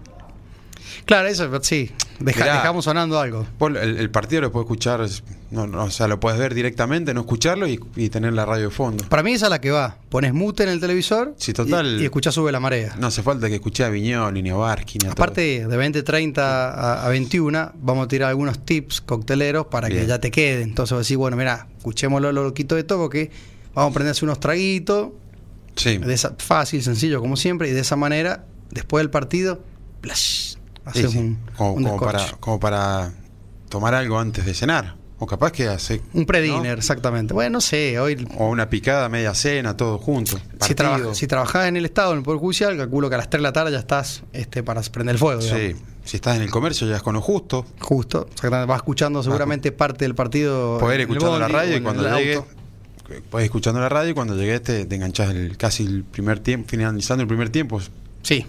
Claro, 1.05 1.27
eso 1.27 1.49
sí, 1.63 1.91
deja- 2.19 2.41
Mirá. 2.41 2.55
dejamos 2.57 2.85
sonando 2.85 3.19
algo. 3.19 3.47
El, 3.61 3.77
el 3.77 4.09
partido 4.11 4.41
lo 4.41 4.51
puedes 4.51 4.65
escuchar, 4.65 5.01
es- 5.01 5.23
no, 5.51 5.67
no, 5.67 5.83
o 5.83 5.91
sea, 5.91 6.07
lo 6.07 6.19
puedes 6.19 6.39
ver 6.39 6.53
directamente, 6.53 7.13
no 7.13 7.21
escucharlo 7.21 7.67
y, 7.67 7.77
y 7.97 8.09
tener 8.09 8.31
la 8.31 8.45
radio 8.45 8.69
de 8.69 8.71
fondo. 8.71 9.03
Para 9.09 9.21
mí 9.21 9.33
esa 9.33 9.47
es 9.47 9.49
la 9.49 9.59
que 9.59 9.69
va. 9.69 9.97
Pones 10.07 10.33
mute 10.33 10.63
en 10.63 10.69
el 10.69 10.79
televisor 10.79 11.35
Sí, 11.37 11.51
total. 11.51 11.97
y, 11.99 12.03
y 12.03 12.05
escuchás 12.05 12.33
Sube 12.33 12.53
la 12.53 12.61
Marea. 12.61 12.95
No 12.97 13.07
hace 13.07 13.21
falta 13.21 13.49
que 13.49 13.55
escuché 13.55 13.83
a 13.83 13.89
Viñoli, 13.89 14.41
ni 14.41 14.49
a 14.49 14.53
ni 14.53 15.07
a 15.07 15.11
Aparte 15.11 15.67
de 15.67 15.67
20.30 15.67 16.37
a, 16.39 17.05
a 17.05 17.09
21, 17.09 17.73
vamos 17.75 18.05
a 18.05 18.07
tirar 18.07 18.29
algunos 18.29 18.63
tips 18.63 19.01
cocteleros 19.01 19.67
para 19.67 19.89
que 19.89 20.05
ya 20.05 20.19
te 20.19 20.31
queden. 20.31 20.69
Entonces 20.69 20.97
decís, 20.97 21.17
bueno, 21.17 21.35
mira, 21.35 21.67
escuchémoslo 21.77 22.31
lo 22.31 22.43
loquito 22.43 22.75
de 22.75 22.83
todo 22.85 22.99
porque 22.99 23.29
vamos 23.73 23.91
a 23.91 23.93
prenderse 23.93 24.23
unos 24.23 24.39
traguitos. 24.39 25.09
Sí. 25.75 25.97
de 25.97 26.13
esa, 26.13 26.33
fácil, 26.37 26.81
sencillo, 26.83 27.19
como 27.21 27.35
siempre, 27.37 27.69
y 27.69 27.71
de 27.71 27.79
esa 27.79 27.95
manera, 27.95 28.45
después 28.71 29.01
del 29.01 29.09
partido, 29.09 29.61
plash, 30.01 30.55
haces 30.85 31.11
sí. 31.11 31.17
un, 31.17 31.39
como, 31.57 31.73
un 31.73 31.83
como 31.83 31.99
para, 31.99 32.19
descorche. 32.19 32.37
como 32.41 32.59
para 32.59 33.13
tomar 33.69 33.95
algo 33.95 34.19
antes 34.19 34.45
de 34.45 34.53
cenar. 34.53 35.00
O 35.23 35.27
capaz 35.27 35.51
que 35.51 35.67
hace. 35.67 36.01
Un 36.13 36.25
pre-dinner, 36.25 36.73
¿no? 36.73 36.79
exactamente. 36.79 37.31
Bueno, 37.31 37.51
no 37.51 37.61
sé, 37.61 37.99
hoy 37.99 38.27
O 38.39 38.47
una 38.49 38.69
picada, 38.71 39.07
media 39.07 39.35
cena, 39.35 39.77
todo 39.77 39.99
junto. 39.99 40.39
si, 40.61 40.73
traba- 40.73 41.13
si 41.13 41.27
trabajás 41.27 41.67
en 41.67 41.77
el 41.77 41.85
Estado, 41.85 42.13
en 42.13 42.17
el 42.17 42.23
Poder 42.23 42.39
Judicial, 42.39 42.75
calculo 42.75 43.07
que 43.07 43.13
a 43.15 43.17
las 43.19 43.29
3 43.29 43.39
de 43.39 43.43
la 43.43 43.53
tarde 43.53 43.71
ya 43.71 43.77
estás 43.77 44.23
este, 44.33 44.63
para 44.63 44.81
prender 44.81 45.13
el 45.13 45.19
fuego. 45.19 45.39
digamos. 45.41 45.61
Sí. 45.61 45.75
Si 46.05 46.17
estás 46.17 46.37
en 46.37 46.41
el 46.41 46.49
comercio, 46.49 46.87
ya 46.87 46.95
es 46.95 47.03
con 47.03 47.13
lo 47.13 47.21
justo. 47.21 47.67
Justo, 47.79 48.25
exactamente. 48.33 48.67
Vas 48.67 48.77
escuchando 48.77 49.21
seguramente 49.21 49.71
parte 49.71 50.05
del 50.05 50.15
partido. 50.15 50.79
El 50.91 51.01
escuchando 51.01 51.37
la 51.37 51.45
bondi 51.45 51.53
radio 51.53 51.77
y 51.77 51.81
cuando 51.81 52.17
llegue. 52.17 52.33
ir 52.33 53.39
escuchando 53.43 53.79
la 53.79 53.89
radio 53.89 54.09
y 54.09 54.13
cuando 54.15 54.35
llegues 54.35 54.63
te, 54.63 54.85
te 54.85 54.95
enganchás 54.95 55.29
el, 55.29 55.55
casi 55.57 55.83
el 55.85 56.03
primer 56.03 56.39
tiempo, 56.39 56.67
finalizando 56.67 57.21
el 57.21 57.27
primer 57.27 57.49
tiempo. 57.51 57.79
Sí, 58.23 58.47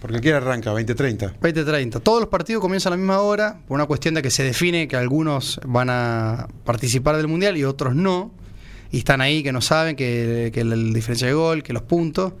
Porque 0.00 0.16
aquí 0.18 0.30
arranca 0.30 0.72
20-30. 0.72 1.34
20-30. 1.40 2.00
Todos 2.02 2.20
los 2.20 2.28
partidos 2.30 2.60
comienzan 2.62 2.92
a 2.92 2.96
la 2.96 2.98
misma 2.98 3.20
hora 3.20 3.60
por 3.68 3.74
una 3.74 3.86
cuestión 3.86 4.14
de 4.14 4.22
que 4.22 4.30
se 4.30 4.42
define 4.42 4.88
que 4.88 4.96
algunos 4.96 5.60
van 5.66 5.90
a 5.90 6.48
participar 6.64 7.16
del 7.16 7.28
Mundial 7.28 7.56
y 7.56 7.64
otros 7.64 7.94
no. 7.94 8.30
Y 8.90 8.98
están 8.98 9.20
ahí 9.20 9.42
que 9.42 9.52
no 9.52 9.60
saben 9.60 9.94
que, 9.96 10.50
que 10.52 10.64
la 10.64 10.74
diferencia 10.74 11.26
de 11.26 11.34
gol, 11.34 11.62
que 11.62 11.72
los 11.72 11.82
puntos. 11.82 12.32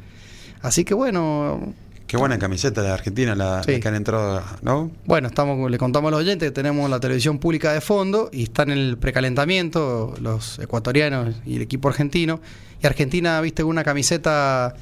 Así 0.62 0.84
que 0.84 0.94
bueno, 0.94 1.74
Qué 2.06 2.16
buena 2.16 2.40
camiseta 2.40 2.82
de 2.82 2.90
Argentina 2.90 3.36
la, 3.36 3.62
Sí. 3.62 3.70
la 3.70 3.78
que 3.78 3.86
han 3.88 3.94
entrado, 3.94 4.42
¿no? 4.62 4.90
Bueno, 5.04 5.28
estamos, 5.28 5.70
le 5.70 5.78
contamos 5.78 6.08
a 6.08 6.10
los 6.10 6.20
oyentes 6.20 6.48
que 6.48 6.52
tenemos 6.52 6.90
la 6.90 6.98
televisión 6.98 7.38
pública 7.38 7.72
de 7.72 7.80
fondo 7.80 8.30
y 8.32 8.42
están 8.42 8.70
en 8.72 8.78
el 8.78 8.98
precalentamiento 8.98 10.14
los 10.20 10.58
ecuatorianos 10.58 11.36
y 11.46 11.54
el 11.56 11.62
equipo 11.62 11.88
argentino. 11.88 12.40
Y 12.82 12.86
Argentina, 12.88 13.40
viste, 13.40 13.62
con 13.62 13.70
una 13.70 13.84
camiseta 13.84 14.74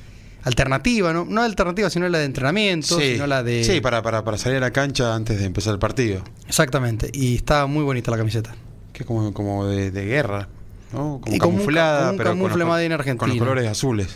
alternativa, 0.48 1.12
¿no? 1.12 1.24
No 1.24 1.42
alternativa, 1.42 1.88
sino 1.90 2.08
la 2.08 2.18
de 2.18 2.24
entrenamiento, 2.24 2.98
sino 2.98 3.26
la 3.26 3.42
de... 3.42 3.62
sí 3.64 3.80
para, 3.80 4.02
para, 4.02 4.24
para 4.24 4.36
salir 4.38 4.58
a 4.58 4.60
la 4.60 4.70
cancha 4.72 5.14
antes 5.14 5.38
de 5.38 5.44
empezar 5.46 5.72
el 5.74 5.78
partido. 5.78 6.22
Exactamente. 6.48 7.10
Y 7.12 7.36
está 7.36 7.66
muy 7.66 7.84
bonita 7.84 8.10
la 8.10 8.16
camiseta. 8.16 8.54
que 8.92 9.02
es 9.02 9.06
como, 9.06 9.32
como 9.32 9.66
de, 9.66 9.90
de 9.90 10.04
guerra, 10.04 10.48
¿no? 10.92 11.20
Como 11.22 11.34
Y 11.36 11.38
como 11.38 11.52
un 11.52 11.58
camuflada, 11.60 11.98
como 11.98 12.10
un 12.10 12.16
pero 12.18 12.30
con 12.30 12.38
los, 12.38 13.16
con 13.18 13.28
los 13.28 13.38
colores 13.38 13.68
azules. 13.68 14.08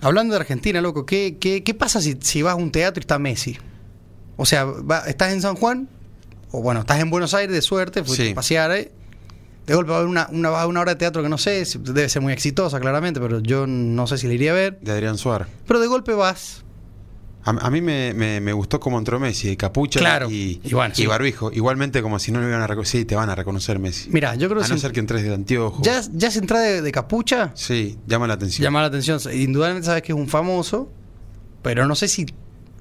Hablando 0.00 0.34
de 0.34 0.40
Argentina, 0.40 0.80
loco, 0.80 1.04
¿qué, 1.04 1.38
qué, 1.40 1.64
qué 1.64 1.74
pasa 1.74 2.00
si, 2.00 2.16
si 2.20 2.42
vas 2.42 2.52
a 2.52 2.56
un 2.56 2.70
teatro 2.70 3.00
y 3.00 3.02
está 3.02 3.18
Messi? 3.18 3.58
O 4.36 4.46
sea, 4.46 4.64
va- 4.64 5.04
estás 5.08 5.32
en 5.32 5.42
San 5.42 5.56
Juan, 5.56 5.88
o 6.52 6.62
bueno, 6.62 6.80
estás 6.80 7.00
en 7.00 7.10
Buenos 7.10 7.34
Aires 7.34 7.52
de 7.52 7.62
suerte, 7.62 8.04
fuiste 8.04 8.26
Sí. 8.26 8.32
a 8.32 8.34
pasear, 8.36 8.70
¿eh? 8.72 8.92
De 9.68 9.74
golpe 9.76 9.90
va 9.90 9.98
a 9.98 10.00
haber 10.00 10.10
una, 10.10 10.28
una, 10.32 10.48
a 10.48 10.66
una 10.66 10.80
obra 10.80 10.94
de 10.94 10.98
teatro 10.98 11.22
que 11.22 11.28
no 11.28 11.38
sé, 11.38 11.64
si- 11.64 11.78
debe 11.78 12.08
ser 12.08 12.20
muy 12.22 12.32
exitosa, 12.32 12.80
claramente, 12.80 13.20
pero 13.20 13.38
yo 13.40 13.66
no 13.68 14.06
sé 14.08 14.18
si 14.18 14.26
la 14.26 14.34
iría 14.34 14.50
a 14.50 14.54
ver. 14.54 14.80
De 14.80 14.90
Adrián 14.90 15.16
Suárez. 15.18 15.46
Pero 15.66 15.78
de 15.78 15.86
golpe 15.86 16.12
vas. 16.14 16.64
A, 17.44 17.50
a 17.50 17.70
mí 17.70 17.80
me, 17.80 18.12
me, 18.14 18.40
me 18.40 18.52
gustó 18.52 18.80
como 18.80 18.98
entró 18.98 19.18
Messi, 19.20 19.56
capucha 19.56 20.00
Claro. 20.00 20.28
y, 20.30 20.60
Y 20.64 20.74
bueno, 20.74 20.94
sí. 20.94 21.06
barbijo. 21.06 21.50
Igualmente 21.52 22.02
como 22.02 22.18
si 22.18 22.32
no 22.32 22.40
lo 22.40 22.48
iban 22.48 22.60
a 22.60 22.66
reconocer. 22.66 23.00
Sí, 23.00 23.04
te 23.06 23.14
van 23.14 23.30
a 23.30 23.34
reconocer 23.34 23.78
Messi. 23.78 24.10
Mira, 24.10 24.34
yo 24.34 24.48
creo 24.48 24.60
a 24.60 24.64
que 24.64 24.70
no 24.70 24.74
si- 24.76 24.80
ser 24.82 24.92
que 24.92 25.00
entres 25.00 25.22
de 25.22 25.32
anteojos. 25.32 25.80
ya, 25.82 26.02
ya 26.12 26.30
se 26.30 26.40
entra 26.40 26.60
de, 26.60 26.82
de 26.82 26.92
capucha, 26.92 27.52
Sí, 27.54 27.96
llama 28.06 28.26
la 28.26 28.34
atención. 28.34 28.64
llama 28.64 28.80
la 28.80 28.88
atención. 28.88 29.20
Indudablemente 29.32 29.86
sabes 29.86 30.02
que 30.02 30.12
es 30.12 30.18
un 30.18 30.28
famoso, 30.28 30.90
pero 31.62 31.86
no 31.86 31.94
sé 31.94 32.08
si, 32.08 32.26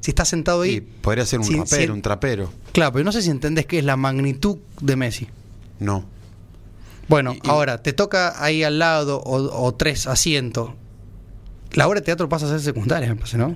si 0.02 0.12
está 0.12 0.26
sentado 0.26 0.62
ahí. 0.64 0.76
Sí, 0.76 0.82
podría 1.02 1.26
ser 1.26 1.40
un 1.40 1.58
rapero, 1.58 1.94
un 1.94 2.02
trapero. 2.02 2.50
Claro, 2.74 2.92
pero 2.94 3.06
no 3.06 3.12
sé 3.12 3.22
si 3.22 3.30
entendés 3.30 3.66
que 3.68 3.78
es 3.80 3.86
la 3.86 3.96
magnitud 3.96 4.58
de 4.82 4.96
Messi. 4.96 5.28
No. 5.80 6.06
Bueno, 7.08 7.36
Y- 7.36 7.50
ahora, 7.50 7.82
te 7.82 7.94
toca 7.94 8.44
ahí 8.44 8.64
al 8.64 8.80
lado 8.80 9.20
o, 9.20 9.66
o 9.66 9.74
tres 9.76 10.08
asientos. 10.08 10.72
La 11.74 11.88
obra 11.88 12.00
de 12.00 12.06
teatro 12.06 12.28
pasa 12.30 12.46
a 12.46 12.50
ser 12.50 12.60
secundaria, 12.62 13.10
me 13.10 13.16
parece, 13.16 13.38
¿no? 13.38 13.56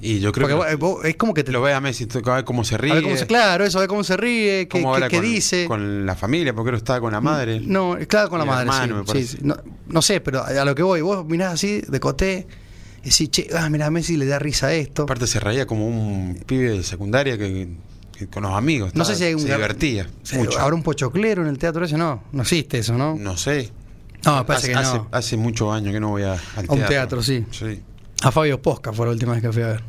Y 0.00 0.20
yo 0.20 0.30
creo 0.30 0.46
Porque 0.48 0.68
que 0.70 0.76
vos- 0.76 0.96
vos- 0.96 1.04
es 1.06 1.16
como 1.16 1.32
que 1.32 1.42
te 1.42 1.52
lo 1.52 1.62
ve 1.62 1.72
a 1.72 1.80
Messi, 1.80 2.06
a 2.24 2.34
ver 2.34 2.44
cómo 2.44 2.64
se 2.64 2.76
ríe. 2.76 2.92
a 2.92 2.94
ver 2.96 3.02
cómo 3.02 3.16
se, 3.16 3.26
claro, 3.26 3.64
eso, 3.64 3.78
a 3.78 3.80
ver 3.80 3.88
cómo 3.88 4.04
se 4.04 4.16
ríe, 4.16 4.68
qué, 4.68 4.68
cómo 4.68 4.90
qué- 4.90 4.94
habla 4.96 5.08
qué 5.08 5.16
con, 5.16 5.24
dice. 5.24 5.64
con 5.66 6.04
la 6.06 6.14
familia, 6.14 6.54
porque 6.54 6.70
él 6.70 6.76
estaba 6.76 7.00
con 7.00 7.12
la 7.12 7.20
madre. 7.22 7.60
No, 7.60 7.96
claro, 8.06 8.28
con 8.28 8.38
la 8.38 8.44
madre. 8.44 8.68
hermano, 8.68 9.04
sí, 9.10 9.26
sí. 9.26 9.38
No, 9.40 9.56
no 9.88 10.02
sé, 10.02 10.20
pero 10.20 10.44
a 10.44 10.64
lo 10.66 10.74
que 10.74 10.82
voy, 10.82 11.00
vos 11.00 11.24
mirás 11.26 11.54
así, 11.54 11.80
de 11.80 11.98
coté, 11.98 12.46
y 13.02 13.08
decís, 13.08 13.30
che, 13.30 13.48
ah, 13.56 13.68
mira, 13.70 13.86
a 13.86 13.90
Messi 13.90 14.16
le 14.18 14.26
da 14.26 14.38
risa 14.38 14.66
a 14.68 14.74
esto. 14.74 15.04
Aparte 15.04 15.26
se 15.26 15.40
reía 15.40 15.66
como 15.66 15.86
un 15.88 16.42
pibe 16.46 16.70
de 16.72 16.82
secundaria 16.82 17.38
que 17.38 17.68
con 18.32 18.42
los 18.42 18.52
amigos. 18.52 18.94
No 18.94 19.04
sé 19.04 19.14
si 19.16 19.24
hay 19.24 19.34
un 19.34 19.40
se 19.40 19.54
divertía. 19.54 20.06
Se- 20.22 20.38
mucho. 20.38 20.58
¿Habrá 20.60 20.74
un 20.74 20.82
pochoclero 20.82 21.42
en 21.42 21.48
el 21.48 21.58
teatro 21.58 21.84
ese? 21.84 21.96
No, 21.96 22.24
no 22.32 22.42
existe 22.42 22.78
eso, 22.78 22.94
¿no? 22.96 23.16
No 23.16 23.36
sé. 23.36 23.70
No, 24.24 24.44
parece 24.44 24.74
hace, 24.74 24.92
que 24.92 24.98
no. 24.98 25.08
hace 25.12 25.36
muchos 25.36 25.72
años 25.72 25.92
que 25.92 26.00
no 26.00 26.08
voy 26.10 26.22
a, 26.22 26.32
al 26.32 26.66
A 26.68 26.72
un 26.72 26.84
teatro, 26.86 27.22
sí. 27.22 27.44
Sí. 27.50 27.80
A 28.22 28.32
Fabio 28.32 28.60
Posca 28.60 28.92
fue 28.92 29.06
la 29.06 29.12
última 29.12 29.32
vez 29.32 29.42
que 29.42 29.52
fui 29.52 29.62
a 29.62 29.68
ver. 29.68 29.84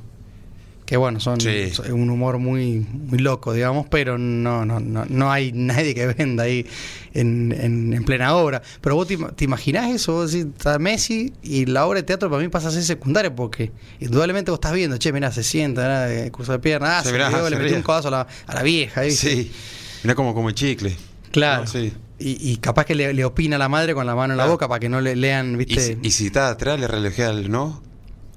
Que 0.87 0.95
bueno, 0.95 1.19
son, 1.19 1.41
Sí. 1.41 1.69
son 1.71 1.91
un 1.91 2.09
humor 2.09 2.37
muy, 2.39 2.79
muy 2.79 3.19
loco, 3.19 3.51
digamos, 3.51 3.87
pero 3.91 4.17
no, 4.17 4.65
no, 4.65 4.79
no, 4.79 5.03
no 5.09 5.29
hay 5.31 5.51
nadie 5.53 5.93
que 5.93 6.07
venda 6.07 6.43
ahí 6.43 6.65
en, 7.13 7.51
en- 7.51 7.93
en 7.93 8.03
plena 8.05 8.33
obra. 8.35 8.61
Pero 8.79 8.95
vos 8.95 9.05
te, 9.05 9.17
te 9.17 9.43
imaginás 9.43 9.89
eso, 9.93 10.13
vos 10.13 10.31
decís, 10.31 10.47
está 10.57 10.79
Messi 10.79 11.33
y 11.43 11.65
la 11.65 11.85
obra 11.85 11.99
de 11.99 12.03
teatro 12.03 12.29
para 12.29 12.41
mí 12.41 12.47
pasa 12.47 12.69
a 12.69 12.71
ser 12.71 12.83
secundaria 12.83 13.35
porque 13.35 13.73
indudablemente 13.99 14.49
vos 14.49 14.59
estás 14.59 14.71
viendo, 14.71 14.95
che, 14.97 15.11
mirá, 15.11 15.29
se 15.33 15.43
sienta, 15.43 15.81
mirá, 15.81 16.13
eh, 16.13 16.31
cruza 16.31 16.53
de 16.53 16.59
pierna, 16.59 16.99
ah, 16.99 17.03
Se 17.03 17.09
se, 17.09 17.13
mirá, 17.13 17.49
le 17.49 17.55
metió 17.57 17.75
un 17.75 17.83
codazo 17.83 18.07
a 18.07 18.11
la, 18.11 18.27
a 18.47 18.55
la 18.55 18.63
vieja, 18.63 19.01
¿viste? 19.01 19.29
Sí. 19.29 19.51
Mira 20.03 20.15
como 20.15 20.33
como 20.33 20.47
el 20.47 20.55
chicle. 20.55 20.95
Claro. 21.31 21.63
No, 21.65 21.67
sí. 21.67 21.91
Y, 22.17 22.51
y 22.51 22.57
capaz 22.57 22.85
que 22.85 22.95
le, 22.95 23.13
le 23.13 23.25
opina 23.25 23.57
a 23.57 23.59
la 23.59 23.67
madre 23.67 23.93
con 23.93 24.05
la 24.05 24.15
mano 24.15 24.33
en 24.33 24.37
la 24.37 24.45
boca 24.45 24.69
para 24.69 24.79
que 24.79 24.87
no 24.87 25.01
le 25.01 25.17
lean, 25.17 25.57
¿viste? 25.57 25.97
y 26.01 26.11
si 26.11 26.27
está 26.27 26.47
atrás, 26.47 26.79
le 26.79 26.87
relojea 26.87 27.29
el 27.31 27.51
no. 27.51 27.83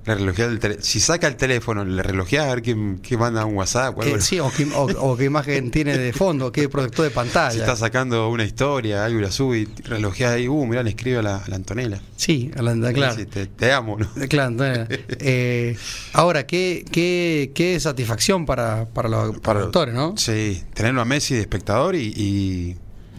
Relojea 0.07 0.49
tele- 0.59 0.78
Si 0.80 0.99
saca 0.99 1.26
el 1.28 1.37
teléfono, 1.37 1.85
le 1.85 2.02
relojea 2.02 2.45
a 2.45 2.54
ver 2.54 2.62
quién, 2.62 2.99
quién 3.07 3.21
manda 3.21 3.45
un 3.45 3.54
WhatsApp 3.54 3.99
o 3.99 4.02
algo. 4.02 4.14
Que- 4.14 4.21
sí, 4.23 4.40
o, 4.40 4.50
qué- 4.50 4.64
o- 4.75 4.87
o 4.99 5.16
qué 5.16 5.25
imagen 5.25 5.71
tiene 5.71 5.99
de 5.99 6.12
fondo, 6.14 6.50
qué 6.50 6.69
proyector 6.71 7.04
de 7.04 7.11
pantalla. 7.11 7.50
Si 7.50 7.59
está 7.59 7.76
sacando 7.76 8.28
una 8.30 8.45
historia, 8.45 9.04
algo 9.04 9.19
y 9.19 9.23
la 9.23 9.30
sube 9.30 9.59
y 9.59 9.64
relojea 9.85 10.33
ahí, 10.33 10.49
uh, 10.49 10.66
mirá, 10.66 10.83
le 10.83 10.90
escribe 10.90 11.19
a 11.19 11.23
la, 11.23 11.37
a 11.37 11.49
la 11.49 11.57
Antonella. 11.57 12.00
Sí, 12.16 12.50
a 12.57 12.62
la- 12.62 12.92
claro. 12.92 13.14
Sí, 13.14 13.26
te, 13.26 13.47
te 13.47 13.73
amo, 13.73 13.99
¿no? 13.99 14.09
Eh, 14.23 14.26
Claro, 14.28 14.57
eh, 15.21 15.76
ahora, 16.14 16.47
qué, 16.47 16.85
qué, 16.90 17.52
qué 17.54 17.78
satisfacción 17.78 18.47
para, 18.47 18.87
para 18.87 19.09
los 19.11 19.38
Para- 19.40 19.59
productores, 19.61 19.95
¿no? 19.95 20.16
Sí, 20.16 20.62
tenerlo 20.73 21.02
a 21.02 21.04
Messi 21.04 21.35
de 21.35 21.40
espectador 21.42 21.95
y, 21.95 22.07
y, 22.16 22.76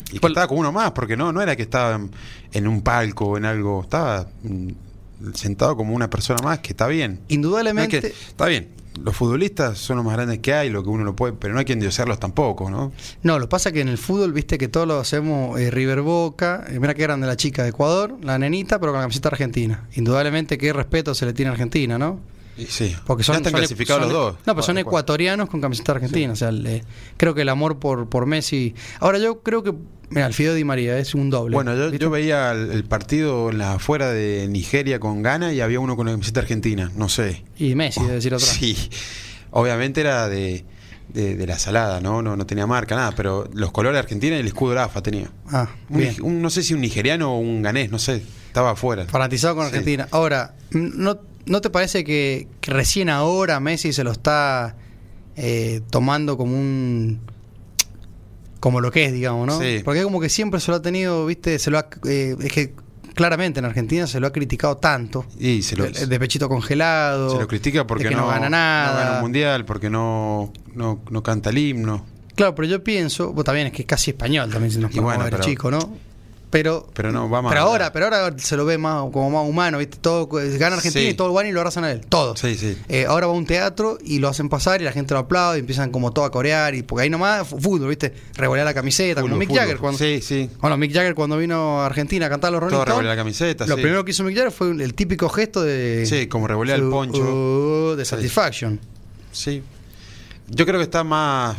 y 0.10 0.14
que 0.14 0.20
¿Cuál- 0.20 0.32
estaba 0.32 0.48
con 0.48 0.58
uno 0.58 0.72
más, 0.72 0.92
porque 0.92 1.16
no, 1.16 1.32
no 1.32 1.42
era 1.44 1.56
que 1.56 1.62
estaba 1.62 1.96
en, 1.96 2.12
en 2.54 2.68
un 2.68 2.82
palco 2.82 3.26
o 3.26 3.38
en 3.38 3.46
algo, 3.46 3.82
estaba 3.84 4.28
mm, 4.44 4.70
sentado 5.34 5.76
como 5.76 5.94
una 5.96 6.10
persona 6.10 6.40
más, 6.44 6.60
que 6.60 6.70
está 6.74 6.88
bien. 6.88 7.14
No 7.16 7.26
Indudablemente, 7.30 8.02
que- 8.02 8.08
está 8.08 8.46
bien, 8.48 8.70
los 9.04 9.16
futbolistas 9.16 9.78
son 9.78 9.96
los 9.98 10.06
más 10.06 10.16
grandes 10.16 10.40
que 10.40 10.54
hay, 10.54 10.70
lo 10.70 10.84
que 10.84 10.90
uno 10.90 11.04
no 11.04 11.16
puede, 11.16 11.34
pero 11.34 11.54
no 11.54 11.60
hay 11.60 11.66
que 11.66 11.74
endiosearlos 11.74 12.20
tampoco, 12.20 12.70
¿no? 12.70 12.92
no, 13.24 13.40
lo 13.40 13.48
pasa 13.48 13.72
que 13.72 13.82
en 13.82 13.88
el 13.88 13.98
fútbol, 13.98 14.34
viste 14.34 14.58
que 14.58 14.68
todos 14.68 14.88
lo 14.88 15.00
hacemos 15.00 15.60
eh, 15.60 15.72
River 15.72 16.02
Boca, 16.02 16.66
eh, 16.68 16.80
mira 16.80 16.94
qué 16.94 17.04
grande 17.04 17.26
la 17.28 17.38
chica 17.38 17.64
de 17.64 17.70
Ecuador, 17.70 18.18
la 18.22 18.38
nenita, 18.38 18.80
pero 18.80 18.92
con 18.92 19.00
la 19.00 19.04
camiseta 19.06 19.30
argentina. 19.30 19.88
Indudablemente 19.94 20.58
qué 20.58 20.74
respeto 20.74 21.16
se 21.16 21.26
le 21.26 21.34
tiene 21.34 21.50
a 21.50 21.54
Argentina, 21.54 21.98
¿no? 21.98 22.20
Sí, 22.68 22.96
Porque 23.06 23.24
son, 23.24 23.34
ya 23.34 23.38
están 23.38 23.52
son- 23.52 23.60
clasificados 23.60 24.04
son- 24.04 24.14
los 24.14 24.22
dos. 24.22 24.36
No, 24.46 24.54
pero 24.54 24.64
son 24.64 24.78
ecuatorianos 24.78 25.50
con 25.50 25.62
camiseta 25.62 25.94
argentina. 25.94 26.34
O 26.34 26.36
sea, 26.36 26.52
le- 26.52 26.84
creo 27.18 27.34
que 27.34 27.42
el 27.42 27.50
amor 27.50 27.80
por, 27.80 28.10
por 28.10 28.26
Messi. 28.26 28.76
Ahora, 29.00 29.18
yo 29.20 29.42
creo 29.42 29.64
que. 29.64 29.74
Mira, 30.10 30.28
el 30.28 30.34
Fideo 30.34 30.54
Di 30.54 30.66
María 30.66 30.98
es 30.98 31.16
un 31.16 31.30
doble. 31.30 31.56
Bueno, 31.56 31.74
yo, 31.76 31.90
yo 31.94 32.10
veía 32.10 32.52
el, 32.52 32.72
el 32.72 32.84
partido 32.84 33.50
en 33.50 33.58
la 33.58 33.74
afuera 33.76 34.12
de 34.12 34.48
Nigeria 34.50 35.00
con 35.00 35.24
Ghana 35.24 35.54
y 35.54 35.62
había 35.62 35.80
uno 35.80 35.96
con 35.96 36.06
la 36.08 36.12
camiseta 36.12 36.42
argentina, 36.42 36.92
no 36.96 37.08
sé. 37.08 37.44
Y 37.58 37.76
Messi, 37.76 38.02
debe 38.02 38.16
decir 38.16 38.34
otra. 38.34 38.46
Sí, 38.46 38.76
obviamente 39.52 40.02
era 40.02 40.28
de, 40.28 40.66
de, 41.14 41.36
de 41.36 41.48
la 41.48 41.58
salada, 41.60 42.02
¿no? 42.02 42.22
¿no? 42.22 42.36
No 42.36 42.46
tenía 42.46 42.68
marca, 42.68 42.96
nada, 42.96 43.14
pero 43.16 43.50
los 43.54 43.72
colores 43.72 43.96
de 43.96 44.00
Argentina 44.00 44.36
y 44.36 44.40
el 44.40 44.48
escudo 44.48 44.72
de 44.72 44.76
la 44.78 44.84
AFA 44.86 45.02
tenía. 45.02 45.32
Ah, 45.50 45.70
bien. 45.90 46.16
un- 46.22 46.42
no 46.42 46.50
sé 46.50 46.64
si 46.64 46.74
un 46.74 46.82
nigeriano 46.82 47.34
o 47.34 47.40
un 47.40 47.62
ganés, 47.62 47.90
no 47.90 47.98
sé, 48.00 48.22
estaba 48.48 48.72
afuera. 48.72 49.06
Fanatizado 49.06 49.56
con 49.56 49.64
Sí. 49.66 49.70
Argentina. 49.70 50.08
Ahora, 50.12 50.56
¿no, 50.72 51.20
¿no 51.46 51.62
te 51.62 51.70
parece 51.70 52.04
que, 52.04 52.48
que 52.62 52.72
recién 52.72 53.10
ahora 53.10 53.60
Messi 53.60 53.94
se 53.94 54.04
lo 54.04 54.12
está 54.12 54.76
eh, 55.36 55.82
tomando 55.90 56.38
como 56.38 56.56
un. 56.58 57.20
como 58.60 58.80
lo 58.82 58.92
que 58.92 59.06
es, 59.06 59.14
digamos, 59.14 59.48
¿no? 59.48 59.60
Sí. 59.60 59.82
Porque 59.84 60.04
como 60.04 60.20
que 60.20 60.30
siempre 60.30 60.60
se 60.60 60.72
lo 60.72 60.78
ha 60.78 60.82
tenido, 60.82 61.26
¿viste? 61.26 61.58
Se 61.60 61.72
lo 61.72 61.80
ha. 61.80 61.88
eh, 62.08 62.36
es 62.42 62.52
que 62.52 62.74
claramente 63.14 63.60
en 63.60 63.66
Argentina 63.66 64.08
se 64.08 64.20
lo 64.20 64.28
ha 64.28 64.32
criticado 64.32 64.78
tanto. 64.78 65.26
Y 65.40 65.62
se 65.64 65.76
lo, 65.76 65.84
de, 65.90 66.06
de 66.08 66.20
pechito 66.20 66.48
congelado. 66.48 67.32
se 67.32 67.40
lo 67.40 67.48
critica 67.48 67.86
porque 67.88 68.10
no, 68.12 68.28
gana 68.28 68.46
no 68.46 68.50
nada. 68.52 69.00
gana 69.04 69.16
un 69.18 69.22
mundial, 69.22 69.66
porque 69.66 69.90
no, 69.90 70.54
no, 70.74 71.02
no 71.10 71.24
canta 71.24 71.50
el 71.50 71.58
himno. 71.58 72.06
Claro, 72.36 72.56
pero 72.56 72.68
yo 72.68 72.84
pienso, 72.84 73.34
vos 73.34 73.44
también 73.44 73.68
es 73.68 73.74
que 73.74 73.82
es 73.82 73.88
casi 73.88 74.12
español 74.12 74.50
también 74.50 74.72
si 74.72 74.80
nos 74.80 74.96
Y 74.96 75.00
bueno, 75.00 75.26
pero- 75.30 75.40
chico, 75.44 75.70
¿no? 75.70 75.80
Pero, 76.52 76.86
Pero 76.94 77.14
no, 77.14 77.30
vamos 77.30 77.50
pero 77.50 77.62
ahora, 77.64 77.94
pero 77.94 78.06
ahora 78.08 78.34
se 78.38 78.58
lo 78.58 78.66
ve 78.66 78.78
más 78.78 79.04
como 79.14 79.30
más 79.32 79.50
humano, 79.50 79.78
¿viste? 79.78 79.98
Todo 80.02 80.28
gana 80.28 80.76
Argentina 80.76 81.02
Sí. 81.06 81.12
y 81.12 81.14
todo 81.14 81.30
el 81.30 81.34
van 81.34 81.48
y 81.48 81.52
lo 81.54 81.62
arrasan 81.62 81.86
a 81.86 81.92
él, 81.92 82.02
todo. 82.08 82.36
Sí, 82.36 82.56
sí. 82.56 82.78
Eh, 82.90 83.06
ahora 83.08 83.28
va 83.28 83.34
a 83.34 83.36
un 83.38 83.46
teatro 83.46 83.98
y 84.04 84.20
lo 84.20 84.28
hacen 84.28 84.50
pasar 84.50 84.82
y 84.82 84.84
la 84.84 84.92
gente 84.92 85.14
lo 85.14 85.22
aplaude 85.22 85.58
y 85.58 85.62
empiezan 85.62 85.92
como 85.92 86.12
todo 86.12 86.26
a 86.26 86.32
corear 86.32 86.76
y 86.76 86.84
porque 86.84 87.04
ahí 87.04 87.10
nomás 87.10 87.48
fútbol, 87.48 87.88
¿viste? 87.88 88.14
Revolear 88.36 88.66
la 88.66 88.74
camiseta, 88.74 89.22
como 89.22 89.30
Fútbol, 89.36 89.40
Mick 89.40 89.48
fútbol. 89.48 89.60
Jagger 89.62 89.78
cuando 89.78 89.98
Sí, 89.98 90.20
sí. 90.22 90.50
Bueno, 90.60 90.76
Mick 90.76 90.94
Jagger 90.94 91.16
cuando 91.16 91.38
vino 91.38 91.82
a 91.82 91.86
Argentina 91.86 92.26
a 92.26 92.30
cantar 92.30 92.52
los 92.52 92.60
Rolling 92.60 92.76
Todo 92.76 92.84
revolear 92.86 93.16
la 93.16 93.22
camiseta, 93.22 93.66
Lo 93.66 93.76
primero 93.76 94.04
que 94.04 94.12
hizo 94.12 94.24
Mick 94.26 94.36
Jagger 94.36 94.52
fue 94.52 94.72
el 94.72 94.94
típico 94.94 95.30
gesto 95.30 95.62
de 95.64 96.06
Sí, 96.06 96.28
como 96.28 96.48
revolear 96.50 96.80
el 96.80 96.90
poncho. 96.90 97.22
uh, 97.22 97.96
de 97.96 98.04
satisfaction. 98.04 98.78
Sí. 99.32 99.64
Yo 100.50 100.66
creo 100.66 100.80
que 100.80 100.84
está 100.84 101.06
más, 101.06 101.56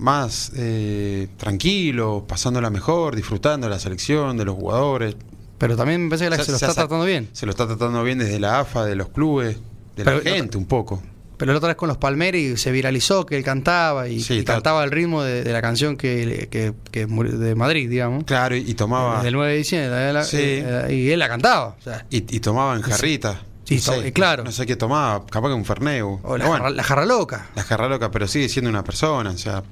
más 0.00 0.52
eh, 0.56 1.28
tranquilo, 1.36 2.24
pasándola 2.26 2.70
mejor, 2.70 3.14
disfrutando 3.16 3.66
de 3.66 3.70
la 3.74 3.78
selección, 3.78 4.36
de 4.36 4.44
los 4.44 4.54
jugadores. 4.56 5.14
Pero 5.58 5.76
también 5.76 6.02
me 6.04 6.08
parece 6.08 6.24
que 6.24 6.30
la- 6.30 6.36
Se- 6.38 6.44
se 6.46 6.52
lo 6.52 6.58
se 6.58 6.64
está 6.66 6.74
tratando 6.74 7.04
bien. 7.04 7.28
Se 7.32 7.44
lo 7.46 7.50
está 7.50 7.66
tratando 7.66 8.02
bien 8.02 8.18
desde 8.18 8.40
la 8.40 8.60
AFA, 8.60 8.84
de 8.86 8.96
los 8.96 9.08
clubes, 9.10 9.56
de 9.96 10.04
Pero- 10.04 10.20
la 10.22 10.30
gente 10.30 10.56
un 10.56 10.66
poco. 10.66 11.02
Pero 11.36 11.52
la 11.52 11.58
otra 11.58 11.68
vez 11.68 11.76
con 11.76 11.88
los 11.88 11.96
Palmeiras 11.96 12.60
se 12.60 12.70
viralizó 12.70 13.24
que 13.24 13.34
él 13.34 13.42
cantaba 13.42 14.08
y, 14.08 14.20
Sí, 14.20 14.34
y 14.34 14.44
cantaba 14.44 14.84
el 14.84 14.90
ritmo 14.90 15.22
de, 15.22 15.42
de 15.42 15.52
la 15.54 15.62
canción 15.62 15.96
que, 15.96 16.48
que, 16.50 16.74
que 16.90 17.06
murió 17.06 17.38
de 17.38 17.54
Madrid, 17.54 17.88
digamos. 17.88 18.24
Claro, 18.24 18.54
y, 18.56 18.60
y 18.70 18.74
tomaba 18.74 19.22
Del 19.22 19.32
9 19.32 19.52
de 19.52 19.58
diciembre. 19.58 20.12
la- 20.12 20.24
Sí. 20.24 20.36
eh, 20.38 20.88
y 20.90 21.10
él 21.10 21.18
la 21.18 21.28
cantaba. 21.28 21.76
o 21.80 21.82
sea, 21.82 22.04
y, 22.10 22.18
y 22.36 22.40
tomaba 22.40 22.76
en 22.76 22.82
jarrita. 22.82 23.40
Sí, 23.78 23.90
no 23.90 23.96
to- 23.96 24.02
eh, 24.02 24.12
claro. 24.12 24.44
No 24.44 24.52
sé 24.52 24.66
qué 24.66 24.76
tomaba, 24.76 25.24
capaz 25.26 25.48
que 25.48 25.54
un 25.54 25.64
ferneu. 25.64 26.18
o 26.22 26.36
la, 26.36 26.46
Bueno, 26.46 26.62
jarra, 26.64 26.70
la 26.70 26.82
jarra 26.82 27.06
loca. 27.06 27.50
la 27.54 27.62
jarra 27.62 27.88
loca, 27.88 28.10
pero 28.10 28.26
sigue 28.26 28.48
siendo 28.48 28.68
una 28.70 28.82
persona, 28.84 29.30
o 29.30 29.38
sea, 29.38 29.62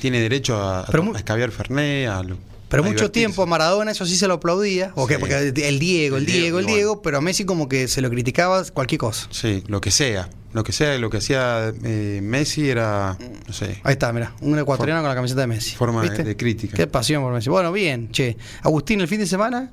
tiene 0.00 0.20
derecho 0.20 0.56
a, 0.56 0.80
a, 0.80 0.84
a 0.84 1.16
escabiar 1.18 1.50
ferné, 1.50 2.06
a, 2.08 2.20
Pero 2.20 2.82
mucho 2.82 2.94
divertirse. 2.96 3.08
tiempo 3.10 3.42
a 3.42 3.46
Maradona 3.46 3.92
eso 3.92 4.04
sí 4.04 4.16
se 4.16 4.28
lo 4.28 4.34
aplaudía. 4.34 4.92
O 4.96 5.06
que- 5.06 5.14
Sí. 5.14 5.20
porque 5.20 5.38
el 5.68 5.78
Diego, 5.78 6.16
el, 6.18 6.24
El 6.24 6.26
Diego, 6.26 6.42
Diego, 6.42 6.58
el. 6.58 6.66
Diego, 6.66 7.02
pero 7.02 7.18
a 7.18 7.20
Messi 7.22 7.44
como 7.46 7.68
que 7.68 7.88
se 7.88 8.02
lo 8.02 8.10
criticaba 8.10 8.62
cualquier 8.64 8.98
cosa. 8.98 9.26
Sí, 9.30 9.64
lo 9.68 9.80
que 9.80 9.90
sea. 9.90 10.28
Lo 10.54 10.64
que 10.64 10.72
sea, 10.72 10.96
lo 10.96 11.10
que 11.10 11.18
hacía 11.18 11.72
eh, 11.84 12.20
Messi 12.22 12.70
era, 12.70 13.18
no 13.46 13.52
sé, 13.52 13.80
Ahí 13.84 13.92
está, 13.92 14.10
mira, 14.14 14.32
un 14.40 14.58
ecuatoriano 14.58 15.00
con 15.02 15.08
la 15.10 15.14
camiseta 15.14 15.42
de 15.42 15.46
Messi. 15.46 15.76
forma 15.76 16.02
de, 16.02 16.24
de 16.24 16.36
crítica. 16.38 16.74
Qué 16.74 16.86
pasión 16.86 17.22
por 17.22 17.34
Messi. 17.34 17.50
Bueno, 17.50 17.70
bien, 17.70 18.10
che. 18.12 18.36
Agustín, 18.62 19.00
el 19.02 19.08
fin 19.08 19.20
de 19.20 19.26
semana, 19.26 19.70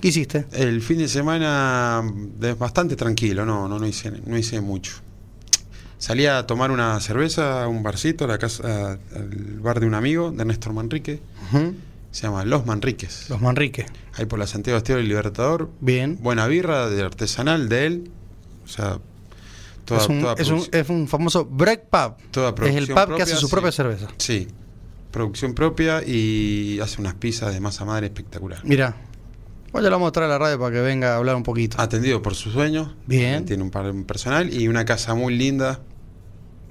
¿qué 0.00 0.08
hiciste? 0.08 0.46
El 0.52 0.80
fin 0.82 0.98
de 0.98 1.08
semana 1.08 2.02
de- 2.38 2.54
bastante 2.54 2.96
tranquilo, 2.96 3.44
no, 3.44 3.68
no, 3.68 3.78
no 3.78 3.86
hice, 3.86 4.10
no 4.26 4.36
hice 4.36 4.60
mucho. 4.60 4.92
Salí 5.98 6.24
a 6.26 6.46
tomar 6.46 6.70
una 6.70 6.98
cerveza 7.00 7.62
a 7.64 7.68
un 7.68 7.82
barcito, 7.82 8.24
a 8.24 8.28
la 8.28 8.38
casa, 8.38 8.92
al 9.14 9.58
bar 9.60 9.80
de 9.80 9.86
un 9.86 9.94
amigo, 9.94 10.30
de 10.30 10.44
Néstor 10.46 10.72
Manrique. 10.72 11.20
Se 12.10 12.22
llama 12.22 12.44
Los 12.44 12.64
Manriques. 12.64 13.28
Los 13.28 13.40
Manrique. 13.42 13.86
Ahí 14.14 14.24
por 14.24 14.38
la 14.38 14.46
Santiago 14.46 14.78
Estero 14.78 14.98
y 15.00 15.06
Libertador. 15.06 15.70
Bien. 15.80 16.18
Buena 16.20 16.46
birra 16.46 16.88
de 16.88 17.02
artesanal 17.02 17.68
de 17.68 17.86
él. 17.86 18.10
O 18.64 18.68
sea, 18.68 18.98
toda, 19.84 20.00
es, 20.00 20.08
un, 20.08 20.20
toda 20.20 20.34
es, 20.38 20.48
un, 20.48 20.66
es 20.72 20.88
un 20.88 21.06
famoso 21.06 21.44
break 21.44 21.84
pub. 21.90 22.14
toda 22.30 22.54
es 22.66 22.76
el 22.76 22.88
pub 22.88 23.16
que 23.16 23.22
hace 23.22 23.36
su 23.36 23.46
sí. 23.46 23.52
propia 23.52 23.70
cerveza. 23.70 24.08
Sí. 24.16 24.48
Producción 25.10 25.54
propia 25.54 26.02
y 26.02 26.80
hace 26.80 27.00
unas 27.00 27.14
pizzas 27.14 27.52
de 27.52 27.60
masa 27.60 27.84
madre 27.84 28.06
espectacular. 28.06 28.60
Mira, 28.64 28.96
hoy 29.72 29.82
lo 29.82 29.90
vamos 29.90 30.08
a 30.08 30.12
traer 30.12 30.30
a 30.30 30.34
la 30.34 30.38
radio 30.38 30.58
para 30.58 30.72
que 30.74 30.80
venga 30.80 31.14
a 31.14 31.16
hablar 31.16 31.36
un 31.36 31.42
poquito. 31.42 31.80
Atendido 31.80 32.22
por 32.22 32.34
sus 32.34 32.54
dueños. 32.54 32.88
Bien. 33.06 33.44
Tiene 33.44 33.62
un 33.62 33.70
par 33.70 33.86
un 33.90 34.04
personal 34.04 34.52
y 34.52 34.68
una 34.68 34.84
casa 34.84 35.14
muy 35.14 35.36
linda. 35.36 35.80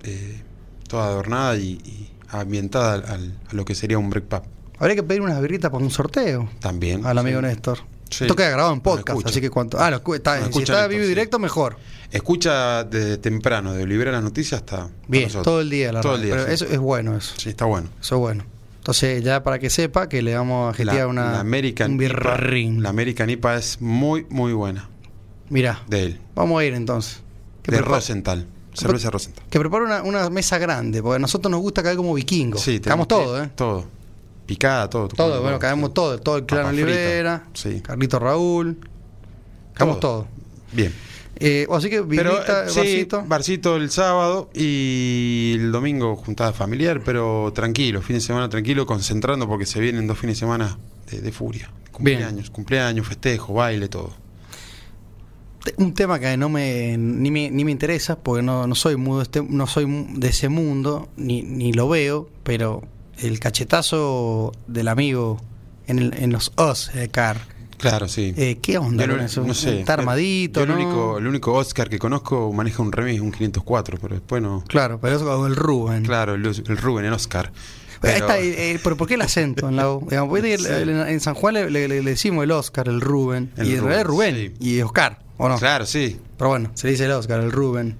eh, 0.03 0.41
toda 0.87 1.05
adornada 1.07 1.55
y, 1.57 1.73
y 1.85 2.09
ambientada 2.29 2.93
al- 2.93 3.05
al- 3.05 3.37
a 3.49 3.53
lo 3.53 3.65
que 3.65 3.75
sería 3.75 3.97
un 3.99 4.09
break 4.09 4.25
pub. 4.25 4.41
Habría 4.79 4.95
que 4.95 5.03
pedir 5.03 5.21
unas 5.21 5.39
birritas 5.41 5.69
para 5.69 5.83
un 5.83 5.91
sorteo 5.91 6.49
También. 6.61 7.05
al 7.05 7.17
amigo 7.17 7.39
sí. 7.41 7.45
Néstor. 7.45 7.79
Sí. 8.09 8.23
Esto 8.23 8.35
queda 8.35 8.49
grabado 8.49 8.73
en 8.73 8.81
podcast, 8.81 9.23
así 9.27 9.39
que 9.39 9.51
cuanto. 9.51 9.77
Ah, 9.79 9.91
lo 9.91 9.97
está, 10.15 10.37
si 10.39 10.43
escucha 10.45 10.73
está 10.73 10.87
vivo 10.87 11.01
y 11.01 11.05
sí. 11.05 11.09
directo, 11.09 11.37
mejor. 11.37 11.77
Escucha 12.11 12.83
desde 12.85 13.17
temprano, 13.17 13.73
de 13.73 13.83
Olivera 13.83 14.11
las 14.11 14.23
noticias 14.23 14.61
hasta. 14.61 14.89
Bien, 15.07 15.29
todo 15.43 15.61
el 15.61 15.69
día 15.69 15.91
la 15.93 16.01
Todo 16.01 16.15
el 16.15 16.23
día. 16.23 16.35
Pero 16.37 16.47
eso 16.47 16.65
es 16.65 16.79
bueno, 16.79 17.15
eso. 17.15 17.35
Sí, 17.37 17.49
está 17.49 17.65
bueno. 17.65 17.89
Eso 18.01 18.15
es 18.15 18.19
bueno. 18.19 18.45
Entonces, 18.89 19.23
ya 19.23 19.43
para 19.43 19.59
que 19.59 19.69
sepa 19.69 20.09
que 20.09 20.23
le 20.23 20.33
vamos 20.35 20.79
a 20.79 20.83
La, 20.83 21.05
una. 21.05 21.31
la 21.33 21.39
American 21.41 21.91
un 21.91 22.01
IPA, 22.01 22.13
birrín. 22.37 22.81
la 22.81 22.89
American 22.89 23.29
IPA 23.29 23.55
es 23.57 23.79
muy, 23.81 24.25
muy 24.31 24.51
buena. 24.53 24.89
Mirá, 25.49 25.83
De 25.87 26.05
él. 26.05 26.19
vamos 26.33 26.59
a 26.59 26.65
ir 26.65 26.73
entonces. 26.73 27.21
Que, 27.61 27.71
De 27.71 27.77
prepara- 27.77 27.97
Rosenthal. 27.97 28.47
Cerveza 28.73 29.11
Rosenthal. 29.11 29.43
que 29.47 29.59
prepare 29.59 29.83
una, 29.85 30.01
una 30.01 30.27
mesa 30.31 30.57
grande, 30.57 31.03
porque 31.03 31.17
a 31.17 31.19
nosotros 31.19 31.51
nos 31.51 31.61
gusta 31.61 31.83
caer 31.83 31.97
como 31.97 32.15
vikingos. 32.15 32.61
Sí, 32.61 32.79
Caemos 32.79 33.07
tenemos 33.07 33.27
todo, 33.27 33.43
¿eh? 33.43 33.49
Todo. 33.55 33.85
Picada, 34.47 34.89
todo. 34.89 35.07
Todo, 35.09 35.39
bueno, 35.43 35.59
caemos 35.59 35.89
sí. 35.89 35.93
todo. 35.93 36.19
Todo 36.19 36.37
el 36.37 36.45
clan 36.47 36.65
Olivera, 36.65 37.43
sí. 37.53 37.81
Carlito 37.81 38.17
Raúl. 38.17 38.75
Caemos 39.75 39.99
todo. 39.99 40.27
Bien. 40.71 40.91
Eh, 41.41 41.65
así 41.71 41.89
que, 41.89 42.03
Pero 42.03 42.33
birrita, 42.33 42.65
eh, 42.65 42.69
sí, 42.69 42.75
barcito. 42.79 43.23
barcito 43.25 43.75
el 43.77 43.89
sábado 43.91 44.49
y 44.53 45.53
el 45.55 45.71
domingo 45.71 46.15
juntada 46.17 46.51
familiar, 46.51 47.01
pero 47.05 47.51
tranquilo, 47.55 48.01
fin 48.01 48.15
de 48.17 48.21
semana 48.21 48.49
tranquilo, 48.49 48.85
concentrando 48.85 49.47
porque 49.47 49.65
se 49.65 49.79
vienen 49.79 50.05
dos 50.05 50.17
fines 50.19 50.35
de 50.35 50.39
semana 50.41 50.77
de, 51.09 51.21
de 51.21 51.31
furia. 51.31 51.71
Cumpleaños, 51.93 52.49
cumpleaños, 52.49 53.07
festejo, 53.07 53.53
baile, 53.53 53.87
todo. 53.87 54.13
Un 55.77 55.93
tema 55.93 56.19
que 56.19 56.35
no 56.37 56.47
me 56.49 56.97
ni 56.97 57.31
me, 57.31 57.51
ni 57.51 57.63
me 57.65 57.71
interesa 57.71 58.17
porque 58.17 58.41
no, 58.41 58.65
no 58.65 58.75
soy 58.75 58.95
muy 58.95 59.17
de 59.17 59.23
este, 59.23 59.43
no 59.43 59.67
soy 59.67 59.85
de 60.15 60.27
ese 60.29 60.47
mundo 60.49 61.09
ni, 61.17 61.41
ni 61.43 61.73
lo 61.73 61.89
veo 61.89 62.29
pero 62.43 62.81
el 63.17 63.39
cachetazo 63.41 64.53
del 64.67 64.87
amigo 64.87 65.41
en, 65.87 65.99
el- 65.99 66.13
en 66.17 66.31
los 66.31 66.53
Oscar 66.55 67.37
Claro, 67.79 68.07
sí. 68.07 68.33
eh, 68.37 68.59
qué 68.61 68.77
onda 68.77 69.05
Yo 69.07 69.15
no- 69.17 69.23
eso 69.23 69.43
no 69.43 69.53
sé. 69.55 69.79
está 69.79 69.93
armadito 69.93 70.59
Yo 70.59 70.63
el, 70.65 70.69
¿no? 70.69 70.75
único, 70.85 71.17
el 71.17 71.27
único 71.27 71.53
Oscar 71.53 71.89
que 71.89 71.97
conozco 71.97 72.51
maneja 72.53 72.83
un 72.83 72.91
remis, 72.91 73.21
un 73.21 73.31
504, 73.31 73.97
pero 73.99 74.13
después 74.15 74.41
no. 74.43 74.63
claro 74.67 74.99
pero 75.01 75.15
eso 75.15 75.47
el 75.47 75.55
Rubén 75.55 76.03
Claro, 76.05 76.35
el, 76.35 76.45
el 76.45 76.77
Rubén, 76.77 77.05
el 77.05 77.13
Oscar. 77.13 77.51
Pero 78.01 78.13
ahí 78.13 78.21
Pero- 78.21 78.33
está, 78.33 78.39
eh, 78.39 78.71
eh, 78.75 78.79
pero 78.83 78.95
¿por 78.95 79.07
qué 79.07 79.15
el 79.15 79.21
acento 79.21 79.67
en 79.67 79.75
la 79.75 79.91
U? 79.91 80.05
Digamos, 80.09 80.39
Sí. 80.39 80.47
el- 80.51 80.89
en 80.89 81.19
San 81.19 81.33
Juan 81.35 81.53
le, 81.55 81.69
le- 81.69 81.87
le 81.87 82.01
decimos 82.01 82.43
el 82.45 82.51
Oscar, 82.51 82.87
el 82.87 83.01
Rubén, 83.01 83.51
El 83.57 83.67
y 83.67 83.71
en 83.73 83.79
realidad 83.79 84.01
es 84.01 84.07
Rubén, 84.07 84.35
Rubén 84.35 84.53
sí. 84.59 84.69
y 84.77 84.81
Oscar, 84.81 85.19
¿o 85.37 85.49
no? 85.49 85.57
Claro, 85.57 85.85
sí. 85.85 86.17
Pero 86.37 86.49
bueno, 86.49 86.71
se 86.75 86.87
le 86.87 86.91
dice 86.91 87.05
el 87.05 87.11
Oscar, 87.11 87.41
el 87.41 87.51
Rubén. 87.51 87.97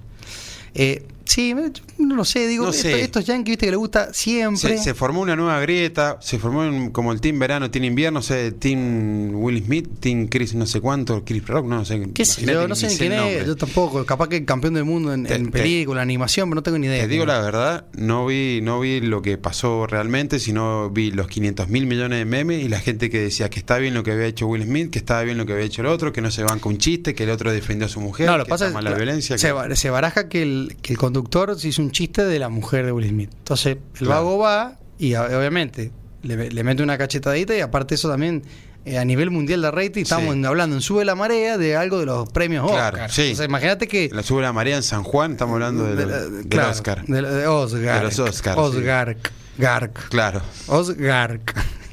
Eh, 0.74 1.06
sí, 1.30 1.56
no 2.00 2.16
lo 2.16 2.26
sé, 2.26 2.48
digo, 2.48 2.66
No 2.66 2.72
esto- 2.72 2.82
sé. 2.84 3.02
estos 3.02 3.26
yankees, 3.26 3.52
viste 3.54 3.66
que 3.68 3.72
le 3.72 3.78
gusta 3.78 4.14
siempre. 4.14 4.78
Se, 4.78 4.84
se 4.84 4.94
formó 4.94 5.22
una 5.22 5.36
nueva 5.36 5.60
grieta, 5.62 6.18
se 6.22 6.40
formó 6.40 6.62
un- 6.62 6.90
como 6.90 7.12
el 7.12 7.22
team 7.22 7.38
verano, 7.40 7.70
team 7.70 7.86
invierno, 7.86 8.20
no 8.20 8.24
sé, 8.24 8.52
team 8.52 9.36
Will 9.36 9.64
Smith, 9.64 9.88
team 10.00 10.28
Chris 10.28 10.56
no 10.56 10.66
sé 10.66 10.82
cuánto, 10.82 11.24
Chris 11.24 11.46
Rock, 11.46 11.66
no, 11.68 11.86
sé. 11.86 12.10
¿Qué 12.14 12.26
sé 12.26 12.46
yo? 12.46 12.68
No 12.68 12.76
sé 12.76 12.88
ni 12.88 12.96
quién 12.98 13.14
es, 13.14 13.46
yo 13.46 13.56
tampoco. 13.56 14.06
Capaz 14.06 14.28
que 14.30 14.44
campeón 14.46 14.74
del 14.74 14.86
mundo 14.86 15.14
en, 15.14 15.26
Te- 15.26 15.36
en 15.36 15.46
te- 15.46 15.52
película, 15.52 16.02
animación, 16.02 16.50
pero 16.50 16.56
no 16.56 16.64
tengo 16.64 16.78
ni 16.80 16.88
idea. 16.88 17.02
Te 17.04 17.08
digo 17.08 17.26
la 17.26 17.40
verdad, 17.42 17.86
no 17.94 18.26
vi, 18.26 18.60
no 18.64 18.80
vi 18.80 19.00
lo 19.02 19.22
que 19.22 19.38
pasó 19.38 19.86
realmente, 19.88 20.40
sino 20.40 20.90
vi 20.90 21.12
los 21.12 21.28
500 21.28 21.70
mil 21.70 21.86
millones 21.86 22.18
de 22.20 22.26
memes 22.26 22.64
y 22.64 22.68
la 22.70 22.80
gente 22.80 23.10
que 23.10 23.20
decía 23.20 23.50
que 23.50 23.60
está 23.60 23.78
bien 23.78 23.94
lo 23.94 24.04
que 24.04 24.12
había 24.12 24.26
hecho 24.26 24.48
Will 24.48 24.64
Smith, 24.64 24.90
que 24.90 25.00
estaba 25.00 25.22
bien 25.24 25.38
lo 25.38 25.46
que 25.46 25.54
había 25.54 25.66
hecho 25.66 25.82
el 25.82 25.88
otro, 25.88 26.12
que 26.12 26.22
no 26.22 26.32
se 26.32 26.44
banca 26.44 26.68
un 26.70 26.78
chiste, 26.80 27.14
que 27.14 27.24
el 27.24 27.30
otro 27.30 27.52
defendió 27.52 27.86
a 27.86 27.90
su 27.90 28.00
mujer, 28.02 28.26
No, 28.26 28.38
lo 28.38 28.46
que 28.46 28.50
pasa 28.50 28.66
está 28.68 28.74
mal 28.82 28.84
la 28.84 28.94
violencia. 28.96 29.38
se, 29.38 29.48
que- 29.48 29.54
ba- 29.54 29.76
se 29.76 29.90
baraja 29.92 30.28
que 30.30 30.42
el, 30.42 30.76
que 30.82 30.94
el 30.94 30.98
conductor 30.98 31.19
se 31.58 31.68
hizo 31.70 31.82
un 31.82 31.92
chiste 31.92 32.24
de 32.26 32.40
la 32.40 32.50
mujer 32.50 32.86
de 32.86 32.92
Will 32.92 33.10
Smith. 33.10 33.30
Entonces, 33.38 33.78
el 33.78 33.80
Claro. 34.08 34.12
vago 34.26 34.38
va 34.40 34.78
y 34.98 35.16
obviamente 35.16 35.92
le, 36.24 36.50
le 36.50 36.64
mete 36.64 36.84
una 36.84 36.98
cachetadita 36.98 37.56
y 37.56 37.62
aparte 37.62 37.96
eso 37.96 38.10
también 38.10 38.44
eh, 38.86 38.98
a 38.98 39.04
nivel 39.06 39.30
mundial 39.30 39.62
de 39.62 39.72
rating 39.72 40.02
estamos 40.04 40.34
Sí. 40.36 40.46
hablando 40.46 40.76
en 40.76 40.82
Sube 40.82 41.04
la 41.06 41.14
Marea 41.16 41.58
de 41.58 41.76
algo 41.76 42.00
de 42.00 42.06
los 42.06 42.30
premios 42.32 42.70
Claro, 42.72 42.96
Oscar. 42.96 43.12
sí. 43.12 43.22
Entonces, 43.24 43.46
imagínate 43.48 43.88
que 43.88 44.10
La 44.14 44.24
sube 44.24 44.42
la 44.42 44.54
marea 44.54 44.78
en 44.78 44.84
San 44.84 45.04
Juan, 45.04 45.34
estamos 45.34 45.54
hablando 45.56 45.84
del, 45.86 45.98
de 45.98 46.06
la- 46.06 46.20
del 46.30 46.48
claro, 46.48 46.72
Oscar. 46.72 47.06
de 47.06 47.22
de 47.22 47.48
Oscar. 47.48 47.98
De 48.00 48.04
los 48.06 48.20
Oscars, 48.20 48.58
Oscar. 48.58 49.18
Garc. 49.58 50.10
Claro. 50.10 50.42
Oscar. 50.68 51.42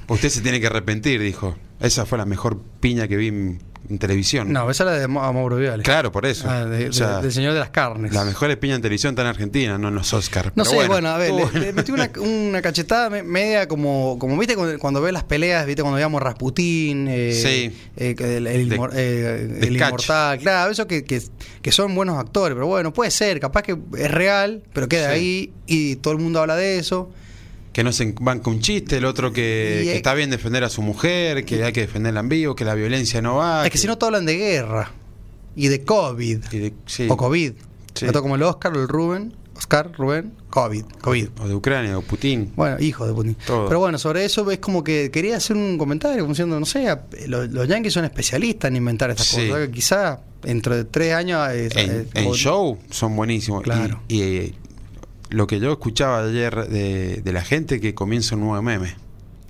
Usted 0.09 0.29
se 0.29 0.41
tiene 0.41 0.61
que 0.61 0.69
arrepentir, 0.69 1.21
dijo. 1.21 1.57
Esa 1.81 2.07
fue 2.07 2.17
la 2.19 2.25
mejor 2.25 2.61
piña 2.81 3.09
que 3.09 3.17
vi 3.17 3.29
en, 3.29 3.59
en 3.89 3.99
televisión. 3.99 4.53
No, 4.53 4.71
esa 4.71 4.85
es 4.85 4.91
la 4.91 4.97
de 4.99 5.09
Ma- 5.09 5.31
Mauro 5.33 5.57
Viale. 5.57 5.83
Claro, 5.83 6.11
por 6.13 6.27
eso. 6.27 6.49
Ah, 6.51 6.65
de- 6.65 6.89
O 6.89 6.93
sea, 6.93 7.17
de- 7.17 7.23
del 7.23 7.33
Señor 7.33 7.53
de 7.55 7.61
las 7.61 7.71
Carnes. 7.71 8.13
La 8.13 8.25
mejor 8.25 8.57
piña 8.59 8.75
en 8.75 8.83
televisión 8.83 9.11
está 9.13 9.23
en 9.23 9.29
Argentina, 9.29 9.79
no 9.79 9.89
en 9.89 9.95
los 9.95 10.13
Oscars. 10.13 10.53
No 10.57 10.65
Pero 10.65 10.81
sé, 10.83 10.87
bueno, 10.89 11.09
a 11.09 11.19
ver, 11.19 11.31
estuvo 11.31 11.51
le, 11.53 11.61
le 11.67 11.73
metí 11.73 11.93
una, 11.93 12.11
una 12.21 12.63
cachetada 12.63 13.11
me- 13.11 13.23
media 13.23 13.69
como, 13.69 14.19
como 14.19 14.37
viste 14.39 14.57
cuando, 14.57 14.79
cuando 14.79 15.01
ves 15.01 15.13
las 15.13 15.25
peleas, 15.25 15.65
viste 15.67 15.83
cuando 15.83 15.97
veíamos 15.97 16.21
Rasputín, 16.23 17.07
eh, 17.09 17.33
Sí. 17.33 17.77
eh, 17.97 18.15
el, 18.19 18.47
el 18.47 18.69
De- 18.69 18.81
eh, 18.95 19.59
el 19.63 19.77
inmortal, 19.77 20.39
claro, 20.39 20.71
eso 20.73 20.87
que, 20.87 21.05
que, 21.05 21.21
que 21.63 21.73
son 21.73 21.95
buenos 21.95 22.19
actores, 22.19 22.55
pero 22.55 22.67
bueno, 22.67 22.93
puede 22.93 23.11
ser, 23.11 23.39
capaz 23.41 23.63
que 23.63 23.77
es 23.99 24.11
real, 24.11 24.63
pero 24.73 24.89
queda 24.89 25.09
Sí. 25.09 25.15
ahí 25.15 25.53
y 25.67 25.97
todo 25.97 26.13
el 26.15 26.19
mundo 26.21 26.41
habla 26.41 26.57
de 26.57 26.79
eso. 26.79 27.11
Que 27.77 27.85
no 27.85 27.93
se 27.93 28.15
banca 28.19 28.49
un 28.49 28.61
chiste, 28.61 28.97
el 28.97 29.05
otro 29.05 29.35
que, 29.35 29.81
Y, 29.83 29.85
que 29.85 29.97
está 29.97 30.15
bien 30.15 30.31
defender 30.31 30.65
a 30.65 30.71
su 30.71 30.81
mujer, 30.81 31.45
que 31.45 31.63
hay 31.63 31.75
que 31.75 31.83
defenderla 31.83 32.21
en 32.21 32.31
vivo, 32.31 32.55
que 32.57 32.65
la 32.65 32.75
violencia 32.75 33.21
no 33.21 33.37
va. 33.37 33.67
es 33.67 33.71
que 33.71 33.77
si 33.77 33.87
no 33.87 33.99
te 33.99 34.07
hablan 34.07 34.25
de 34.25 34.35
guerra 34.35 34.93
y 35.55 35.69
de 35.69 35.85
COVID 35.85 36.39
y 36.53 36.59
de- 36.59 36.73
sí. 36.87 37.07
o 37.11 37.19
COVID. 37.19 37.53
Sí. 37.93 38.07
Tanto 38.07 38.23
como 38.23 38.37
el 38.37 38.43
Oscar 38.45 38.75
o 38.75 38.81
el 38.81 38.89
Rubén, 38.89 39.35
Oscar, 39.59 39.93
Rubén, 39.93 40.33
COVID, 40.49 40.85
COVID. 41.03 41.29
O 41.39 41.49
de 41.49 41.55
Ucrania, 41.55 41.99
o 41.99 42.01
Putin. 42.01 42.51
Bueno, 42.57 42.81
hijo 42.81 43.07
de 43.07 43.13
Putin. 43.13 43.37
Todo. 43.47 43.67
Pero 43.69 43.79
bueno, 43.81 43.99
sobre 43.99 44.25
eso 44.25 44.51
es 44.51 44.59
como 44.59 44.83
que 44.83 45.11
quería 45.11 45.37
hacer 45.37 45.55
un 45.59 45.77
comentario, 45.77 46.21
como 46.23 46.33
diciendo, 46.33 46.59
no 46.59 46.65
sé, 46.65 46.87
los, 47.27 47.51
los 47.51 47.69
yankees 47.69 47.93
son 47.93 48.07
especialistas 48.07 48.71
en 48.71 48.77
inventar 48.77 49.11
estas 49.11 49.27
Sí. 49.27 49.49
cosas. 49.49 49.67
que 49.67 49.73
Quizá 49.73 50.21
dentro 50.43 50.75
de 50.75 50.85
tres 50.85 51.13
años... 51.13 51.47
eh, 51.51 51.69
En, 51.75 51.91
eh, 51.91 52.07
en 52.15 52.33
show 52.33 52.79
son 52.89 53.15
buenísimos. 53.17 53.61
Y- 53.61 53.65
Claro. 53.65 54.01
Y, 54.09 54.23
eh, 54.23 54.55
lo 55.29 55.47
que 55.47 55.61
yo 55.61 55.73
escuchaba 55.73 56.21
ayer 56.25 56.69
de, 56.69 57.21
de 57.23 57.33
la 57.33 57.43
gente 57.43 57.81
que 57.81 57.95
comienza 57.95 58.35
un 58.35 58.43
nuevo 58.43 58.63
meme. 58.63 58.95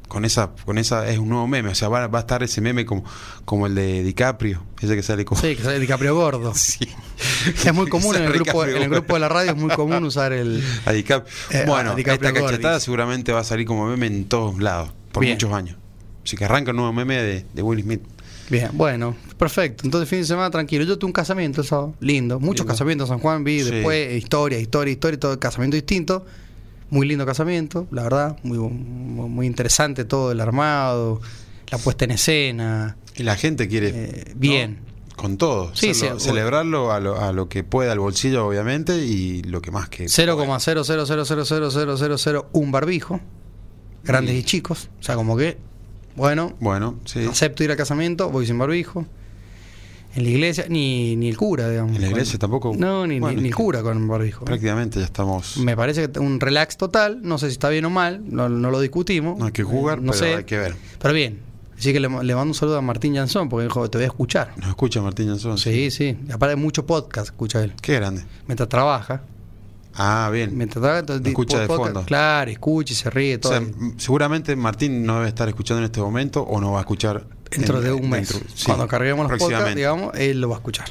Con 0.09 0.25
esa, 0.25 0.53
con 0.65 0.79
esa 0.79 1.09
es 1.09 1.19
un 1.19 1.29
nuevo 1.29 1.49
meme. 1.49 1.71
O 1.71 1.75
sea, 1.75 1.89
va, 1.89 2.07
va 2.07 2.19
a 2.19 2.21
estar 2.21 2.43
ese 2.45 2.61
meme 2.61 2.87
como, 2.87 3.05
como 3.45 3.67
el 3.67 3.75
de 3.75 4.05
DiCaprio, 4.05 4.63
ese 4.81 4.95
que 4.95 5.03
sale 5.03 5.25
como. 5.25 5.41
Sí, 5.41 5.57
que 5.57 5.63
sale 5.65 5.81
DiCaprio 5.81 6.15
gordo. 6.15 6.53
Sí. 6.55 6.89
Es 7.65 7.75
muy 7.75 7.89
común 7.89 8.15
en 8.15 8.23
el, 8.25 8.33
grupo, 8.33 8.65
en 8.65 8.83
el 8.83 8.89
grupo 8.89 9.15
de 9.15 9.21
la 9.21 9.29
radio, 9.29 9.51
es 9.53 9.57
muy 9.57 9.75
común 9.75 10.05
usar 10.05 10.33
el... 10.33 10.63
A 10.85 10.93
DiCaprio. 10.93 11.33
Eh, 11.51 11.65
bueno, 11.67 11.93
a 11.93 11.95
DiCaprio 11.95 12.29
esta 12.29 12.41
cachetada 12.41 12.73
Gordis. 12.75 12.85
seguramente 12.85 13.33
va 13.33 13.41
a 13.41 13.45
salir 13.45 13.67
como 13.67 13.87
meme 13.87 14.07
en 14.07 14.27
todos 14.27 14.61
lados, 14.61 14.91
por 15.13 15.23
Bien. 15.23 15.35
muchos 15.35 15.53
años. 15.53 15.77
Así 16.25 16.37
que 16.37 16.45
arranca 16.45 16.71
un 16.71 16.77
nuevo 16.79 16.93
meme 16.93 17.17
de, 17.23 17.47
de 17.53 17.63
Will 17.63 17.83
Smith. 17.83 18.03
Bien, 18.49 18.71
bueno, 18.75 19.17
perfecto. 19.39 19.83
Entonces, 19.85 20.09
fin 20.09 20.21
de 20.21 20.25
semana 20.27 20.51
tranquilo. 20.51 20.85
Yo 20.85 20.99
tuve 20.99 21.09
un 21.09 21.13
casamiento 21.13 21.63
el 21.63 21.67
sábado, 21.67 21.95
lindo. 22.01 22.39
Muchos 22.39 22.61
Lindo. 22.65 22.73
casamientos 22.75 23.09
en 23.09 23.15
San 23.15 23.19
Juan, 23.21 23.43
vi 23.45 23.61
Sí. 23.63 23.71
después 23.71 24.15
historia, 24.17 24.59
historia, 24.61 24.93
historia, 24.93 25.19
todo 25.19 25.41
casamiento 25.41 25.75
distinto. 25.75 26.25
Muy 26.91 27.09
lindo 27.09 27.27
casamiento, 27.27 27.89
la 27.91 28.05
verdad. 28.05 28.39
Muy, 28.45 28.59
muy, 28.59 29.29
muy 29.29 29.47
interesante 29.47 30.05
todo 30.05 30.31
el 30.31 30.41
armado, 30.41 31.21
la 31.71 31.79
puesta 31.79 32.05
en 32.05 32.13
escena. 32.13 32.97
Y 33.17 33.25
la 33.25 33.35
gente 33.35 33.67
quiere. 33.67 33.89
Eh, 33.93 34.25
¿no? 34.29 34.35
bien. 34.41 34.79
Con 35.17 35.39
todo. 35.39 35.75
Sí, 35.75 35.91
hacerlo- 35.91 36.21
sí, 36.21 36.29
celebrarlo 36.29 36.93
a 36.93 37.01
lo, 37.01 37.19
a 37.21 37.33
lo 37.33 37.49
que 37.49 37.65
pueda 37.65 37.91
al 37.93 37.99
bolsillo, 37.99 38.47
obviamente, 38.47 38.99
y 39.05 39.43
lo 39.43 39.61
que 39.63 39.71
más 39.71 39.89
que. 39.89 40.09
0,0000000 40.09 42.45
un 42.53 42.71
barbijo, 42.71 43.21
grandes 44.05 44.37
y 44.37 44.43
chicos. 44.45 44.91
O 45.01 45.03
sea, 45.03 45.17
como 45.17 45.37
que, 45.37 45.57
bueno, 46.17 46.55
Bueno, 46.61 46.97
sí. 47.05 47.25
acepto 47.27 47.63
ir 47.65 47.71
al 47.71 47.77
casamiento, 47.77 48.31
voy 48.31 48.47
sin 48.47 48.59
barbijo. 48.59 49.07
En 50.15 50.25
la 50.25 50.31
iglesia, 50.31 50.65
ni, 50.71 51.15
ni 51.17 51.29
el 51.29 51.37
cura, 51.37 51.69
digamos. 51.69 51.95
En 51.95 52.01
la 52.01 52.09
iglesia 52.09 52.33
Con- 52.35 52.41
tampoco. 52.41 52.73
No, 52.75 53.07
ni, 53.07 53.15
ni- 53.17 53.21
Bueno, 53.21 53.37
ni 53.43 53.49
es 53.49 53.53
el 53.53 53.55
cura 53.55 53.83
con 53.83 54.09
barbijo. 54.09 54.47
Prácticamente 54.47 54.99
ya 54.99 55.05
estamos. 55.05 55.59
Me 55.59 55.77
parece 55.77 56.11
que 56.11 56.19
un 56.19 56.41
relax 56.41 56.79
total, 56.79 57.21
no 57.23 57.37
sé 57.37 57.49
si 57.49 57.53
está 57.53 57.69
bien 57.69 57.85
o 57.85 57.91
mal, 57.91 58.23
no, 58.27 58.49
no 58.49 58.71
lo 58.71 58.81
discutimos. 58.81 59.39
No 59.39 59.45
hay 59.45 59.53
que 59.53 59.63
jugar, 59.63 60.01
no 60.01 60.13
pero 60.13 60.25
sé. 60.25 60.35
hay 60.37 60.45
que 60.45 60.57
ver. 60.57 60.75
Pero 61.03 61.13
bien, 61.13 61.39
así 61.79 61.93
que 61.93 62.01
le, 62.01 62.09
le 62.09 62.35
mando 62.35 62.45
un 62.51 62.55
saludo 62.55 62.79
a 62.79 62.81
Martín 62.81 63.15
Jansón, 63.15 63.51
porque 63.51 63.65
dijo, 63.65 63.91
te 63.91 63.99
voy 63.99 64.05
a 64.05 64.09
escuchar. 64.09 64.55
Nos 64.57 64.71
escucha 64.71 65.03
Martín 65.03 65.29
Jansson. 65.29 65.59
Sí, 65.59 65.91
sí, 65.91 66.17
y 66.27 66.33
aparte 66.33 66.57
mucho 66.57 66.87
podcast 66.87 67.27
escucha 67.27 67.63
él, 67.63 67.75
Qué 67.83 67.97
grande. 67.97 68.25
mientras 68.47 68.71
trabaja. 68.71 69.21
Ah, 69.97 70.29
bien. 70.33 70.57
Mientras 70.57 70.81
trabaja, 70.83 71.01
entonces, 71.01 71.23
Lo 71.25 71.29
escucha 71.31 71.61
de 71.61 71.67
fondo. 71.67 72.05
Claro, 72.05 72.51
escucha 72.51 72.93
y 72.93 72.97
se 72.97 73.09
ríe 73.11 73.37
O 73.37 73.41
todo. 73.41 73.53
sea, 73.53 73.63
seguramente 73.97 74.55
Martín 74.57 75.05
no 75.07 75.17
debe 75.17 75.29
estar 75.29 75.49
escuchando 75.49 75.79
en 75.79 75.85
este 75.87 76.01
momento 76.01 76.43
o 76.43 76.61
no 76.61 76.73
va 76.73 76.79
a 76.79 76.83
escuchar 76.83 77.27
dentro 77.51 77.79
en- 77.79 77.85
de 77.85 77.93
un 77.93 78.11
mes. 78.11 78.29
dentro- 78.29 78.49
sí, 78.55 78.65
Cuando 78.67 78.87
carguemos 78.89 79.31
los 79.31 79.39
podcasts, 79.39 79.75
digamos, 79.75 80.15
él 80.19 80.41
lo 80.41 80.49
va 80.51 80.57
a 80.57 80.59
escuchar. 80.59 80.87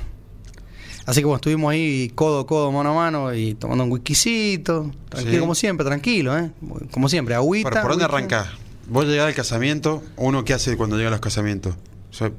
Así 1.05 1.19
que 1.19 1.25
bueno, 1.25 1.35
estuvimos 1.35 1.71
ahí 1.71 2.11
codo 2.15 2.39
a 2.39 2.47
codo, 2.47 2.71
mano 2.71 2.91
a 2.91 2.95
mano 2.95 3.33
y 3.33 3.53
tomando 3.53 3.83
un 3.83 3.91
whiskycito. 3.91 4.91
Tranquilo, 5.09 5.33
Sí. 5.35 5.39
como 5.39 5.53
siempre, 5.55 5.85
tranquilo, 5.85 6.35
¿eh? 6.37 6.51
Como 6.91 7.09
siempre, 7.09 7.35
agüita. 7.35 7.69
Pero, 7.69 7.81
¿por 7.83 7.91
dónde 7.91 8.05
arrancás? 8.05 8.47
Vos 8.87 9.05
llegás 9.05 9.27
al 9.27 9.35
casamiento, 9.35 10.01
uno 10.15 10.43
qué 10.45 10.53
hace 10.55 10.75
cuando 10.77 10.95
llega 10.97 11.09
a 11.09 11.11
los 11.11 11.19
casamientos. 11.19 11.75
O 12.09 12.13
sea, 12.13 12.31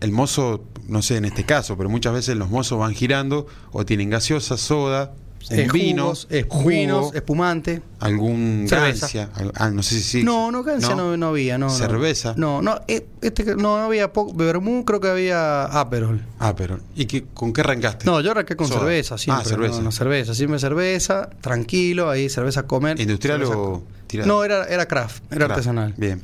el 0.00 0.12
mozo, 0.12 0.64
no 0.86 1.00
sé 1.00 1.16
en 1.16 1.24
este 1.24 1.44
caso, 1.44 1.78
pero 1.78 1.88
muchas 1.88 2.12
veces 2.12 2.36
los 2.36 2.50
mozos 2.50 2.78
van 2.78 2.92
girando 2.94 3.46
o 3.72 3.86
tienen 3.86 4.10
gaseosa, 4.10 4.58
soda, 4.58 5.14
un 5.50 5.68
vino, 5.72 6.02
jugos, 6.04 6.26
es- 6.30 6.46
jugo, 6.48 6.68
vinos, 6.68 7.14
espumante. 7.14 7.82
algún 8.00 8.66
Cerveza. 8.68 9.06
gancia, 9.06 9.30
ah, 9.54 9.70
no 9.70 9.82
sé 9.82 10.00
si 10.00 10.22
no, 10.22 10.50
no, 10.50 10.62
gancia 10.62 10.94
no, 10.94 11.16
no 11.16 11.26
había, 11.28 11.58
no. 11.58 11.70
Cerveza. 11.70 12.34
No, 12.36 12.62
no, 12.62 12.80
eh, 12.88 13.06
este, 13.22 13.44
no, 13.56 13.78
no 13.78 13.84
había 13.84 14.12
poco. 14.12 14.32
Vermú 14.34 14.84
creo 14.84 15.00
que 15.00 15.08
había 15.08 15.64
Aperol. 15.64 16.20
Ah, 16.38 16.54
pero 16.56 16.80
¿y 16.94 17.06
qué, 17.06 17.24
con 17.34 17.52
qué 17.52 17.60
arrancaste? 17.62 18.04
No, 18.06 18.20
yo 18.20 18.30
arranqué 18.32 18.56
con 18.56 18.68
Soda. 18.68 18.80
cerveza, 18.80 19.18
siempre. 19.18 19.44
Ah, 19.44 19.48
cerveza. 19.48 19.80
No, 19.82 19.92
cerveza, 19.92 20.34
siempre 20.34 20.58
cerveza, 20.58 21.30
tranquilo, 21.40 22.10
ahí 22.10 22.28
cerveza 22.28 22.64
comer. 22.64 23.00
¿Industrial 23.00 23.38
cerveza 23.40 23.58
o 23.58 23.82
tirada? 24.06 24.26
No, 24.28 24.44
era, 24.44 24.64
era 24.64 24.86
craft, 24.86 25.22
era 25.30 25.46
Craft. 25.46 25.50
artesanal. 25.52 25.94
Bien. 25.96 26.22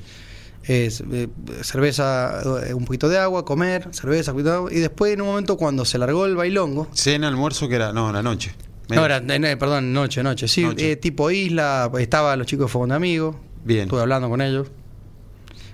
Es, 0.63 1.03
eh, 1.11 1.29
cerveza, 1.63 2.43
eh, 2.67 2.75
un 2.75 2.85
poquito 2.85 3.09
de 3.09 3.19
agua, 3.19 3.45
comer, 3.45 3.89
cerveza, 3.93 4.33
un 4.33 4.37
poquito 4.37 4.51
de 4.51 4.57
agua. 4.57 4.73
Y 4.73 4.79
después, 4.79 5.13
en 5.15 5.23
un 5.23 5.29
momento, 5.29 5.57
cuando 5.57 5.85
se 5.85 5.97
largó 5.99 6.27
el 6.27 6.37
bailongo. 6.37 6.87
Cena, 6.93 7.29
almuerzo, 7.29 7.69
que 7.69 7.77
era, 7.77 7.93
no, 7.93 8.13
la 8.13 8.23
noche. 8.23 8.55
No, 8.97 9.05
era, 9.05 9.19
eh, 9.19 9.57
perdón, 9.57 9.93
noche, 9.93 10.23
noche. 10.23 10.49
Sí, 10.49 10.63
Noche. 10.63 10.93
eh, 10.93 10.97
tipo 10.97 11.31
isla, 11.31 11.91
estaban 11.99 12.39
los 12.39 12.47
chicos 12.47 12.67
de 12.67 12.73
Fogón 12.73 12.89
de 12.91 12.95
Amigos. 12.97 13.37
Bien. 13.65 13.83
Estuve 13.83 14.01
hablando 14.01 14.29
con 14.29 14.41
ellos. 14.41 14.69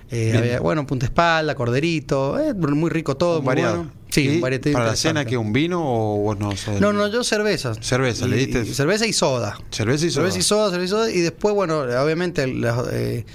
Eh, 0.09 0.33
había, 0.37 0.59
bueno, 0.61 0.87
punta 0.87 1.05
espalda, 1.05 1.53
corderito, 1.53 2.39
eh, 2.39 2.53
muy 2.53 2.89
rico 2.89 3.17
todo, 3.17 3.41
muy 3.41 3.47
variado. 3.47 3.75
bueno. 3.77 3.91
Sí, 4.09 4.21
¿Y 4.21 4.35
un 4.35 4.41
varietito 4.41 4.73
¿Para 4.77 4.91
la 4.91 4.95
cena 4.95 5.25
que 5.25 5.35
un 5.37 5.51
vino 5.51 5.81
o 5.83 6.17
vos 6.21 6.39
no 6.39 6.55
sos 6.55 6.79
No, 6.79 6.93
no, 6.93 7.07
yo 7.09 7.25
cerveza. 7.25 7.73
Cerveza, 7.81 8.25
Y- 8.25 8.29
le 8.29 8.37
diste- 8.37 8.63
y 8.65 8.73
cerveza 8.73 9.05
y 9.05 9.11
soda. 9.11 9.57
Cerveza 9.69 10.05
y 10.05 10.09
soda. 10.09 10.23
Cerveza 10.23 10.39
y 10.39 10.43
soda, 10.43 10.69
cerveza 10.71 10.85
y 10.85 10.87
soda. 10.97 11.11
Y 11.11 11.19
después, 11.19 11.53
bueno, 11.53 11.79
obviamente, 11.81 12.47
la- 12.47 12.85
eh, 12.93 13.25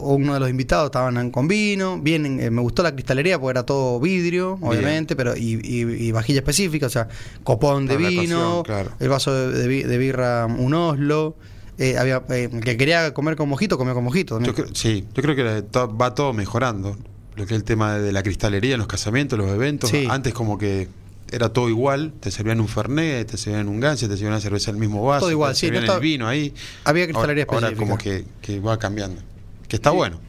uno 0.00 0.34
de 0.34 0.40
los 0.40 0.50
invitados 0.50 0.86
estaban 0.86 1.30
con 1.30 1.48
vino. 1.48 1.98
Bien, 1.98 2.40
eh, 2.40 2.50
me 2.50 2.60
gustó 2.60 2.82
la 2.82 2.92
cristalería 2.92 3.38
porque 3.38 3.50
era 3.58 3.66
todo 3.66 4.00
vidrio, 4.00 4.56
Bien. 4.56 4.68
obviamente, 4.70 5.16
pero 5.16 5.36
y, 5.36 5.60
y- 5.62 6.06
y 6.08 6.12
vajilla 6.12 6.38
específica, 6.40 6.86
o 6.86 6.90
sea, 6.90 7.08
copón 7.42 7.86
de 7.86 7.98
la 7.98 8.08
vino, 8.08 8.62
claro. 8.64 8.90
el 9.00 9.08
vaso 9.08 9.34
de, 9.34 9.58
de 9.58 9.68
bi- 9.68 9.82
de 9.82 9.98
birra, 9.98 10.46
un 10.46 10.74
oslo. 10.74 11.36
eh, 11.78 11.98
había 11.98 12.22
eh, 12.30 12.48
el 12.52 12.60
que 12.60 12.76
quería 12.76 13.12
comer 13.14 13.34
con 13.36 13.48
mojito, 13.48 13.76
comió 13.76 13.94
con 13.94 14.04
mojito. 14.04 14.40
Yo 14.40 14.54
creo- 14.54 14.68
sí, 14.74 15.04
yo 15.14 15.22
creo 15.22 15.34
que 15.34 15.62
to- 15.62 15.96
va 15.96 16.14
todo 16.14 16.32
mejorando. 16.32 16.96
Lo 17.36 17.46
que 17.46 17.54
es 17.54 17.58
el 17.58 17.64
tema 17.64 17.98
de 17.98 18.12
la 18.12 18.22
cristalería 18.22 18.74
en 18.74 18.78
los 18.78 18.86
casamientos, 18.86 19.36
los 19.36 19.50
eventos. 19.50 19.90
Sí. 19.90 20.06
Antes 20.08 20.32
como 20.32 20.56
que 20.56 20.88
era 21.32 21.48
todo 21.52 21.68
igual. 21.68 22.12
Te 22.20 22.30
servían 22.30 22.60
un 22.60 22.68
Fernet, 22.68 23.28
te 23.28 23.36
servían 23.36 23.66
un 23.66 23.80
Gancia, 23.80 24.06
te 24.06 24.14
servían 24.14 24.34
una 24.34 24.40
cerveza 24.40 24.70
del 24.70 24.78
mismo 24.78 25.04
vaso. 25.04 25.22
Todo 25.22 25.32
igual, 25.32 25.50
te 25.50 25.56
sí, 25.56 25.60
servían 25.66 25.80
no 25.80 25.84
estaba- 25.86 25.96
el 25.98 26.02
vino 26.04 26.28
ahí. 26.28 26.54
Había 26.84 27.06
cristalería 27.06 27.42
ahora, 27.48 27.56
ahora 27.56 27.68
específica. 27.72 27.90
como 27.90 27.98
que, 27.98 28.24
que 28.40 28.60
va 28.60 28.78
cambiando. 28.78 29.20
Que 29.68 29.76
está 29.76 29.90
Sí. 29.90 29.96
bueno. 29.96 30.20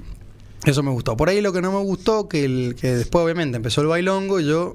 Eso 0.65 0.82
me 0.82 0.91
gustó. 0.91 1.15
Por 1.15 1.30
ahí 1.30 1.41
lo 1.41 1.54
que 1.54 1.62
no 1.62 1.71
me 1.71 1.80
gustó, 1.80 2.28
que, 2.28 2.43
el, 2.45 2.76
que 2.80 2.95
después 2.95 3.24
obviamente 3.24 3.58
empezó 3.58 3.82
el 3.82 3.88
bailongo, 3.88 4.39
y 4.39 4.45
yo 4.48 4.74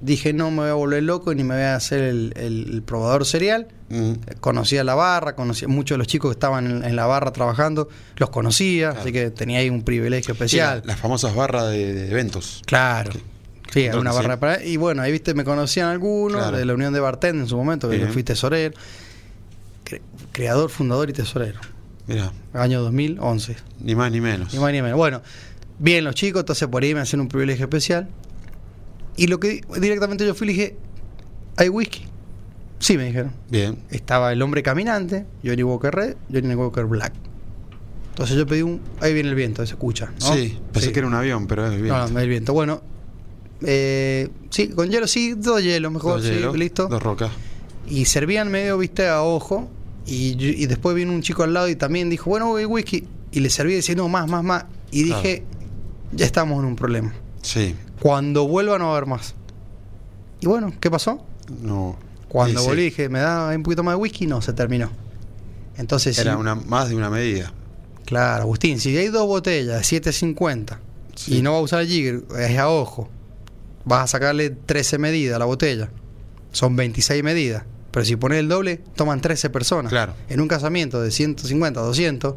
dije 0.00 0.32
no 0.32 0.50
me 0.50 0.62
voy 0.62 0.70
a 0.70 0.74
volver 0.74 1.02
loco 1.02 1.34
ni 1.34 1.44
me 1.44 1.54
voy 1.56 1.64
a 1.64 1.76
hacer 1.76 2.00
el, 2.00 2.32
el- 2.36 2.70
el 2.72 2.82
probador 2.82 3.26
cereal. 3.26 3.68
Mm. 3.90 4.12
Conocía 4.40 4.82
la 4.82 4.94
barra, 4.94 5.34
conocía 5.36 5.68
muchos 5.68 5.96
de 5.96 5.98
los 5.98 6.06
chicos 6.06 6.30
que 6.30 6.34
estaban 6.36 6.66
en, 6.70 6.84
en 6.84 6.96
la 6.96 7.04
barra 7.06 7.32
trabajando, 7.32 7.88
los 8.16 8.30
conocía, 8.30 8.90
Claro. 8.90 9.00
así 9.02 9.12
que 9.12 9.30
tenía 9.30 9.58
ahí 9.58 9.68
un 9.68 9.82
privilegio 9.82 10.32
especial. 10.32 10.80
Sí, 10.80 10.86
las 10.88 10.98
famosas 10.98 11.34
barras 11.34 11.68
de, 11.70 11.92
de 11.92 12.10
eventos. 12.10 12.62
Claro. 12.64 13.10
Sí, 13.72 13.88
una 13.90 14.12
barra 14.12 14.34
sí. 14.34 14.40
para. 14.40 14.64
Y 14.64 14.76
bueno, 14.78 15.02
ahí 15.02 15.12
viste, 15.12 15.34
me 15.34 15.44
conocían 15.44 15.88
algunos 15.90 16.40
Claro. 16.40 16.56
de 16.56 16.64
la 16.64 16.72
Unión 16.74 16.94
de 16.94 17.00
Bartend 17.00 17.40
en 17.42 17.46
su 17.46 17.56
momento, 17.58 17.88
que 17.90 17.96
yo 17.96 18.02
Bien. 18.04 18.12
fui 18.14 18.22
tesorero. 18.24 18.74
Cre- 19.84 20.00
creador, 20.32 20.70
fundador 20.70 21.10
y 21.10 21.12
tesorero. 21.12 21.60
Mira, 22.10 22.32
Año 22.54 22.82
2011. 22.82 23.56
ni 23.80 23.94
más 23.94 24.10
ni 24.10 24.20
menos. 24.20 24.52
Ni 24.52 24.58
más 24.58 24.72
ni 24.72 24.82
menos. 24.82 24.96
Bueno, 24.96 25.22
bien 25.78 26.04
los 26.04 26.14
chicos, 26.14 26.40
entonces 26.40 26.66
por 26.68 26.82
ahí 26.82 26.92
me 26.94 27.00
hacían 27.00 27.20
un 27.20 27.28
privilegio 27.28 27.64
especial. 27.66 28.08
Y 29.16 29.26
lo 29.28 29.38
que 29.38 29.48
di- 29.48 29.60
directamente 29.80 30.26
yo 30.26 30.34
fui 30.34 30.46
y 30.46 30.48
le 30.48 30.52
dije, 30.54 30.76
¿hay 31.56 31.68
whisky? 31.68 32.04
Sí, 32.80 32.96
me 32.96 33.04
dijeron. 33.04 33.32
Bien. 33.50 33.78
Estaba 33.90 34.32
el 34.32 34.40
hombre 34.42 34.62
caminante, 34.62 35.26
Johnny 35.44 35.62
Walker 35.62 35.94
Red, 35.94 36.16
Johnny 36.32 36.54
Walker 36.54 36.84
Black. 36.86 37.12
Entonces 38.10 38.36
yo 38.36 38.46
pedí 38.46 38.62
un... 38.62 38.80
Ahí 39.00 39.14
viene 39.14 39.28
el 39.28 39.34
viento, 39.34 39.64
se 39.64 39.72
escucha. 39.74 40.10
¿no? 40.20 40.34
Sí, 40.34 40.58
pensé 40.72 40.88
Sí. 40.88 40.92
que 40.92 40.98
era 41.00 41.08
un 41.08 41.14
avión, 41.14 41.46
pero 41.46 41.66
es 41.66 41.74
bien. 41.80 41.88
No, 41.94 42.08
no, 42.08 42.18
el 42.18 42.28
viento. 42.28 42.52
Bueno, 42.52 42.82
eh, 43.62 44.28
sí, 44.50 44.68
con 44.68 44.90
hielo, 44.90 45.06
sí, 45.06 45.34
dos 45.36 45.62
hielos 45.62 45.92
mejor, 45.92 46.20
Dos 46.22 46.24
sí, 46.26 46.58
listo. 46.58 46.88
Dos 46.88 47.02
rocas. 47.02 47.30
Y 47.88 48.04
servían 48.06 48.50
medio, 48.50 48.78
viste, 48.78 49.06
a 49.08 49.22
ojo. 49.22 49.70
Y, 50.06 50.66
después 50.66 50.96
vino 50.96 51.12
un 51.12 51.22
chico 51.22 51.42
al 51.42 51.52
lado 51.54 51.68
y 51.68 51.76
también 51.76 52.10
dijo, 52.10 52.30
bueno, 52.30 52.48
voy 52.48 52.64
whisky. 52.64 53.06
Y 53.32 53.40
le 53.40 53.50
serví 53.50 53.74
decía, 53.74 53.94
no, 53.94 54.08
más, 54.08 54.28
más, 54.28 54.42
más. 54.42 54.64
Y 54.90 55.04
Claro. 55.06 55.22
dije, 55.22 55.44
ya 56.12 56.26
estamos 56.26 56.58
en 56.58 56.64
un 56.64 56.76
problema. 56.76 57.14
Sí. 57.42 57.74
Cuando 58.00 58.48
vuelva 58.48 58.78
no 58.78 58.86
va 58.86 58.94
a 58.94 58.96
haber 58.96 59.08
más. 59.08 59.34
Y 60.40 60.46
bueno, 60.46 60.72
¿qué 60.80 60.90
pasó? 60.90 61.24
No. 61.62 61.96
Cuando 62.28 62.58
Sí, 62.60 62.64
sí. 62.64 62.68
volví 62.70 62.82
dije, 62.84 63.08
¿me 63.08 63.20
da 63.20 63.54
un 63.54 63.62
poquito 63.62 63.82
más 63.82 63.94
de 63.94 64.00
whisky? 64.00 64.26
No, 64.26 64.40
se 64.42 64.52
terminó. 64.52 64.90
Entonces, 65.76 66.18
Era 66.18 66.36
una, 66.36 66.54
más 66.54 66.88
de 66.88 66.96
una 66.96 67.10
medida. 67.10 67.52
claro, 68.04 68.42
Agustín, 68.42 68.80
si 68.80 68.96
hay 68.96 69.08
dos 69.08 69.26
botellas 69.26 69.76
de 69.90 70.00
7.50 70.00 70.78
Sí. 71.14 71.36
y 71.38 71.42
no 71.42 71.52
va 71.52 71.58
a 71.58 71.60
usar 71.60 71.80
el 71.82 71.88
Jigger, 71.88 72.22
es 72.38 72.58
a 72.58 72.68
ojo, 72.70 73.08
vas 73.84 74.04
a 74.04 74.06
sacarle 74.06 74.50
13 74.50 74.98
medidas 74.98 75.36
a 75.36 75.38
la 75.38 75.44
botella. 75.44 75.90
Son 76.52 76.74
26 76.76 77.22
medidas. 77.22 77.64
Pero 77.90 78.04
si 78.04 78.16
pones 78.16 78.38
el 78.38 78.48
doble, 78.48 78.80
toman 78.94 79.20
13 79.20 79.50
personas. 79.50 79.90
Claro. 79.90 80.14
En 80.28 80.40
un 80.40 80.48
casamiento 80.48 81.00
de 81.00 81.10
150, 81.10 81.80
200, 81.80 82.34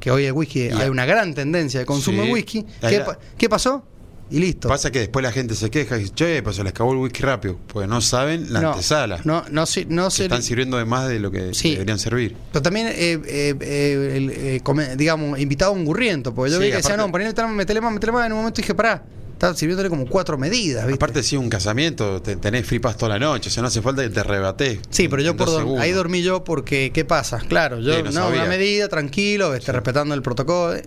que 0.00 0.10
hoy 0.10 0.24
el 0.24 0.32
whisky, 0.32 0.68
hay 0.70 0.88
una 0.88 1.06
gran 1.06 1.34
tendencia 1.34 1.80
de 1.80 1.86
consumo 1.86 2.22
Sí. 2.22 2.26
de 2.28 2.32
whisky. 2.34 2.66
¿Qué, 2.80 2.98
la- 2.98 3.18
qué 3.38 3.48
pasó? 3.48 3.84
Y 4.30 4.38
listo. 4.38 4.66
Pasa 4.68 4.90
que 4.90 4.98
después 5.00 5.22
la 5.22 5.30
gente 5.30 5.54
se 5.54 5.68
queja 5.70 5.96
y 5.98 6.00
dice, 6.04 6.14
che, 6.14 6.42
pues 6.42 6.56
se 6.56 6.64
les 6.64 6.70
acabó 6.72 6.92
el 6.92 6.98
whisky 6.98 7.22
rápido. 7.22 7.58
Porque 7.68 7.86
no 7.86 8.00
saben 8.00 8.50
la 8.52 8.60
no, 8.62 8.70
antesala. 8.70 9.20
No, 9.24 9.44
no, 9.50 9.66
se- 9.66 9.84
no 9.84 10.10
Se 10.10 10.22
están 10.24 10.42
sirviendo 10.42 10.78
de 10.78 10.86
más 10.86 11.06
de 11.08 11.20
lo 11.20 11.30
que 11.30 11.52
Sí. 11.52 11.72
deberían 11.72 11.98
servir. 11.98 12.34
Pero 12.50 12.62
también, 12.62 12.86
eh, 12.88 12.94
eh, 12.96 13.54
eh, 13.60 14.12
el, 14.16 14.30
eh, 14.30 14.96
digamos, 14.96 15.38
invitado 15.38 15.72
a 15.72 15.74
un 15.74 15.84
gurriento. 15.84 16.34
Porque 16.34 16.50
yo 16.50 16.56
Sí, 16.58 16.64
vi 16.64 16.70
que 16.70 16.76
decía, 16.78 16.94
aparte- 16.94 17.06
no, 17.06 17.12
ponele 17.12 17.80
más, 17.80 17.92
metele 17.92 18.12
más. 18.12 18.26
En 18.26 18.32
un 18.32 18.38
momento 18.38 18.56
dije, 18.62 18.74
pará, 18.74 19.04
estaba 19.42 19.56
sirviéndole 19.56 19.88
como 19.88 20.06
cuatro 20.06 20.38
medidas, 20.38 20.86
¿viste? 20.86 20.94
Aparte, 20.94 21.22
si 21.24 21.36
un 21.36 21.48
casamiento, 21.50 22.22
te- 22.22 22.36
tenés 22.36 22.64
fripas 22.64 22.96
toda 22.96 23.08
la 23.08 23.18
noche. 23.18 23.48
O 23.48 23.52
sea, 23.52 23.60
no 23.60 23.66
hace 23.66 23.82
falta 23.82 24.02
que 24.02 24.10
te 24.10 24.22
rebatés. 24.22 24.78
Sí, 24.88 25.08
pero 25.08 25.20
yo 25.20 25.36
por 25.36 25.48
ahí 25.80 25.90
dormí 25.90 26.22
yo 26.22 26.44
porque, 26.44 26.92
¿qué 26.94 27.04
pasa? 27.04 27.40
Claro, 27.48 27.80
yo, 27.80 27.92
Sí, 27.96 28.02
no, 28.04 28.10
no 28.12 28.28
una 28.28 28.44
medida, 28.46 28.88
tranquilo, 28.88 29.52
este, 29.54 29.66
Sí. 29.66 29.72
respetando 29.72 30.14
el 30.14 30.22
protocolo. 30.22 30.80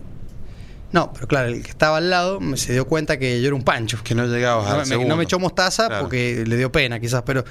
No, 0.94 1.12
pero 1.12 1.28
claro, 1.28 1.50
el 1.50 1.64
que 1.64 1.70
estaba 1.70 1.98
al 1.98 2.10
lado 2.10 2.40
me 2.40 2.56
se 2.56 2.72
dio 2.72 2.88
cuenta 2.88 3.20
que 3.20 3.42
yo 3.42 3.48
era 3.48 3.56
un 3.58 3.64
pancho. 3.64 4.00
Que 4.02 4.16
no 4.16 4.26
llegabas 4.26 4.88
No, 4.88 4.98
me, 5.00 5.06
no 5.06 5.18
me 5.18 5.26
echó 5.26 5.38
mostaza 5.38 5.88
Claro. 5.88 6.04
porque 6.04 6.46
le 6.48 6.56
dio 6.56 6.72
pena, 6.72 7.02
quizás, 7.02 7.24
pero 7.26 7.44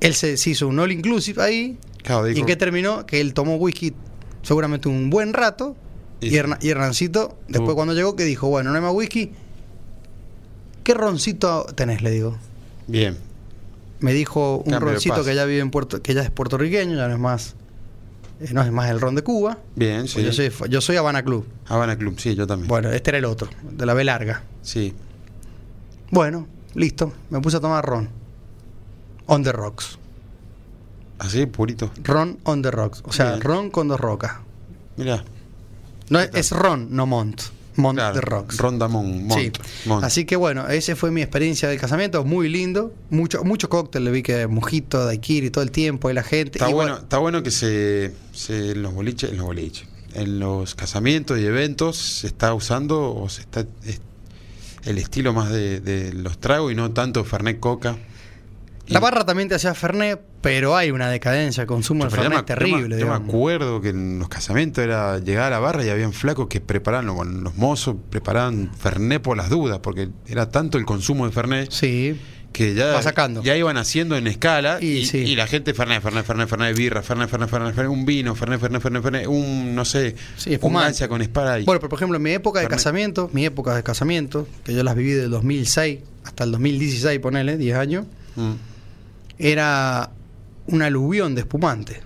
él 0.00 0.14
se, 0.14 0.36
se 0.36 0.50
hizo 0.50 0.66
un 0.66 0.80
all 0.80 0.90
inclusive 0.90 1.40
ahí. 1.40 1.78
Claro, 2.02 2.28
¿Y 2.28 2.42
qué 2.42 2.56
terminó? 2.56 3.06
Que 3.06 3.20
él 3.20 3.32
tomó 3.32 3.54
whisky 3.58 3.94
seguramente 4.42 4.88
un 4.88 5.08
buen 5.08 5.34
rato. 5.34 5.76
Y 6.20 6.34
Hernancito, 6.36 7.38
después 7.46 7.74
Uh. 7.74 7.76
cuando 7.76 7.94
llegó, 7.94 8.16
que 8.16 8.24
dijo, 8.24 8.48
bueno, 8.48 8.70
no 8.70 8.76
hay 8.76 8.82
más 8.82 8.92
whisky. 8.92 9.30
¿Qué 10.88 10.94
roncito 10.94 11.66
tenés? 11.74 12.00
Le 12.00 12.10
digo. 12.10 12.38
Bien. 12.86 13.14
Me 14.00 14.14
dijo 14.14 14.56
un 14.56 14.70
Cambio 14.70 14.92
roncito 14.92 15.22
que 15.22 15.34
ya 15.34 15.44
vive 15.44 15.60
en 15.60 15.70
Puerto, 15.70 16.00
que 16.00 16.14
ya 16.14 16.22
es 16.22 16.30
puertorriqueño, 16.30 16.96
ya 16.96 17.08
no 17.08 17.12
es 17.12 17.20
más, 17.20 17.56
eh, 18.40 18.48
no 18.54 18.62
es 18.62 18.72
más 18.72 18.88
el 18.88 18.98
ron 18.98 19.14
de 19.14 19.20
Cuba. 19.20 19.58
Bien, 19.76 20.00
Pues 20.10 20.12
sí. 20.12 20.22
yo 20.24 20.32
soy 20.32 20.50
yo 20.70 20.80
soy 20.80 20.96
Habana 20.96 21.22
Club. 21.22 21.46
Habana 21.66 21.98
Club, 21.98 22.18
sí, 22.18 22.34
yo 22.34 22.46
también. 22.46 22.68
Bueno, 22.68 22.90
este 22.90 23.10
era 23.10 23.18
el 23.18 23.26
otro, 23.26 23.50
de 23.70 23.84
la 23.84 23.92
B 23.92 24.02
larga. 24.02 24.44
Sí. 24.62 24.94
Bueno, 26.10 26.46
listo. 26.74 27.12
Me 27.28 27.38
puse 27.42 27.58
a 27.58 27.60
tomar 27.60 27.84
ron. 27.84 28.08
On 29.26 29.42
the 29.42 29.52
rocks. 29.52 29.98
Así, 31.18 31.44
purito. 31.44 31.90
Ron 32.02 32.38
on 32.44 32.62
the 32.62 32.70
rocks. 32.70 33.02
O 33.04 33.12
sea, 33.12 33.32
Bien. 33.32 33.40
ron 33.42 33.70
con 33.70 33.88
dos 33.88 34.00
rocas. 34.00 34.36
Mira. 34.96 35.22
No 36.08 36.18
es, 36.18 36.30
es 36.32 36.50
ron, 36.50 36.88
no 36.96 37.04
mont. 37.04 37.42
Mont 37.78 37.96
Claro, 37.96 38.14
the 38.14 38.20
rocks. 38.20 38.56
Ronda 38.58 38.88
Mon, 38.88 39.24
Mont, 39.26 39.40
Sí. 39.40 39.52
Mont. 39.86 40.04
Así 40.04 40.24
que 40.26 40.36
bueno, 40.36 40.68
esa 40.68 40.94
fue 40.96 41.10
mi 41.10 41.22
experiencia 41.22 41.68
del 41.68 41.78
casamiento, 41.80 42.24
muy 42.24 42.48
lindo. 42.48 42.92
Mucho, 43.10 43.44
mucho 43.44 43.68
cóctel, 43.68 44.04
le 44.04 44.10
vi 44.10 44.22
que 44.22 44.46
mojito, 44.46 45.04
daiquiri, 45.04 45.50
todo 45.50 45.62
el 45.64 45.70
tiempo, 45.70 46.10
y 46.10 46.14
la 46.14 46.22
gente. 46.22 46.58
Está 46.58 46.68
y 46.70 46.74
bueno, 46.74 46.96
está 46.98 47.18
bueno 47.18 47.42
que 47.42 47.50
se, 47.50 48.12
se- 48.32 48.72
en 48.72 48.82
los 48.82 48.92
boliches, 48.92 49.30
en 49.30 49.36
los 49.38 49.46
boliches, 49.46 49.88
en 50.14 50.38
los 50.40 50.74
casamientos 50.74 51.38
y 51.38 51.44
eventos 51.46 51.96
se 51.96 52.26
está 52.26 52.52
usando 52.52 53.14
o 53.14 53.28
se 53.28 53.42
está 53.42 53.64
es- 53.84 54.00
el 54.84 54.98
estilo 54.98 55.32
más 55.32 55.50
de, 55.50 55.80
de 55.80 56.12
los 56.12 56.38
tragos 56.38 56.72
y 56.72 56.74
no 56.74 56.90
tanto 56.92 57.24
Fernet 57.24 57.60
Coca. 57.60 57.96
La 58.88 59.00
barra 59.00 59.24
también 59.24 59.48
te 59.48 59.54
hacía 59.54 59.74
Fernet, 59.74 60.18
pero 60.40 60.76
hay 60.76 60.90
una 60.90 61.10
decadencia, 61.10 61.60
el 61.62 61.66
consumo 61.66 62.04
de 62.04 62.10
Fernet 62.10 62.38
me- 62.38 62.42
terrible. 62.42 62.80
Yo 62.80 62.82
me, 62.88 62.88
yo 62.88 62.88
me 62.88 62.96
digamos. 63.12 63.28
acuerdo 63.28 63.80
que 63.80 63.90
en 63.90 64.18
los 64.18 64.28
casamientos 64.28 64.82
era 64.84 65.18
llegar 65.18 65.46
a 65.46 65.50
la 65.50 65.58
barra 65.58 65.84
y 65.84 65.90
habían 65.90 66.12
flacos 66.12 66.48
que 66.48 66.60
preparaban, 66.60 67.06
los 67.44 67.54
mozos 67.56 67.96
preparaban 68.10 68.70
Fernet 68.78 69.20
por 69.22 69.36
las 69.36 69.50
dudas, 69.50 69.80
porque 69.80 70.08
era 70.26 70.48
tanto 70.50 70.78
el 70.78 70.84
consumo 70.86 71.26
de 71.26 71.32
Fernet 71.32 71.70
Sí, 71.70 72.18
que 72.52 72.72
ya, 72.74 72.86
Va 72.94 73.02
sacando. 73.02 73.42
ya 73.42 73.54
iban 73.58 73.76
haciendo 73.76 74.16
en 74.16 74.26
escala 74.26 74.78
Y 74.80 74.86
y, 75.00 75.04
sí. 75.06 75.18
y 75.18 75.36
la 75.36 75.46
gente 75.46 75.74
Fernet, 75.74 76.02
Fernet, 76.02 76.24
Fernet, 76.24 76.48
Fernet, 76.48 76.74
birra, 76.76 77.02
Fernet, 77.02 77.28
Fernet, 77.28 77.50
Fernet, 77.50 77.74
Fernet, 77.74 77.92
un 77.92 78.06
vino, 78.06 78.34
Fernet, 78.34 78.58
Fernet, 78.58 78.80
Fernet, 78.80 79.02
Fernet, 79.02 79.26
un, 79.26 79.74
no 79.74 79.84
sé, 79.84 80.16
Sí, 80.38 80.58
un 80.60 80.72
con 81.08 81.20
espada. 81.22 81.60
y- 81.60 81.64
Bueno, 81.64 81.78
pero 81.80 81.90
por 81.90 81.98
ejemplo, 81.98 82.16
en 82.16 82.22
mi 82.22 82.30
época 82.30 82.60
de 82.60 82.68
casamiento, 82.68 83.28
mi 83.34 83.44
época 83.44 83.74
de 83.76 83.82
casamiento, 83.82 84.48
que 84.64 84.72
yo 84.72 84.82
las 84.82 84.96
viví 84.96 85.12
del 85.12 85.30
2006 85.30 85.98
hasta 86.24 86.44
el 86.44 86.52
2016, 86.52 87.20
ponele, 87.20 87.58
10 87.58 87.76
años, 87.76 88.06
Mm, 88.36 88.52
era 89.38 90.10
un 90.66 90.82
aluvión 90.82 91.34
de 91.34 91.40
espumante. 91.42 92.00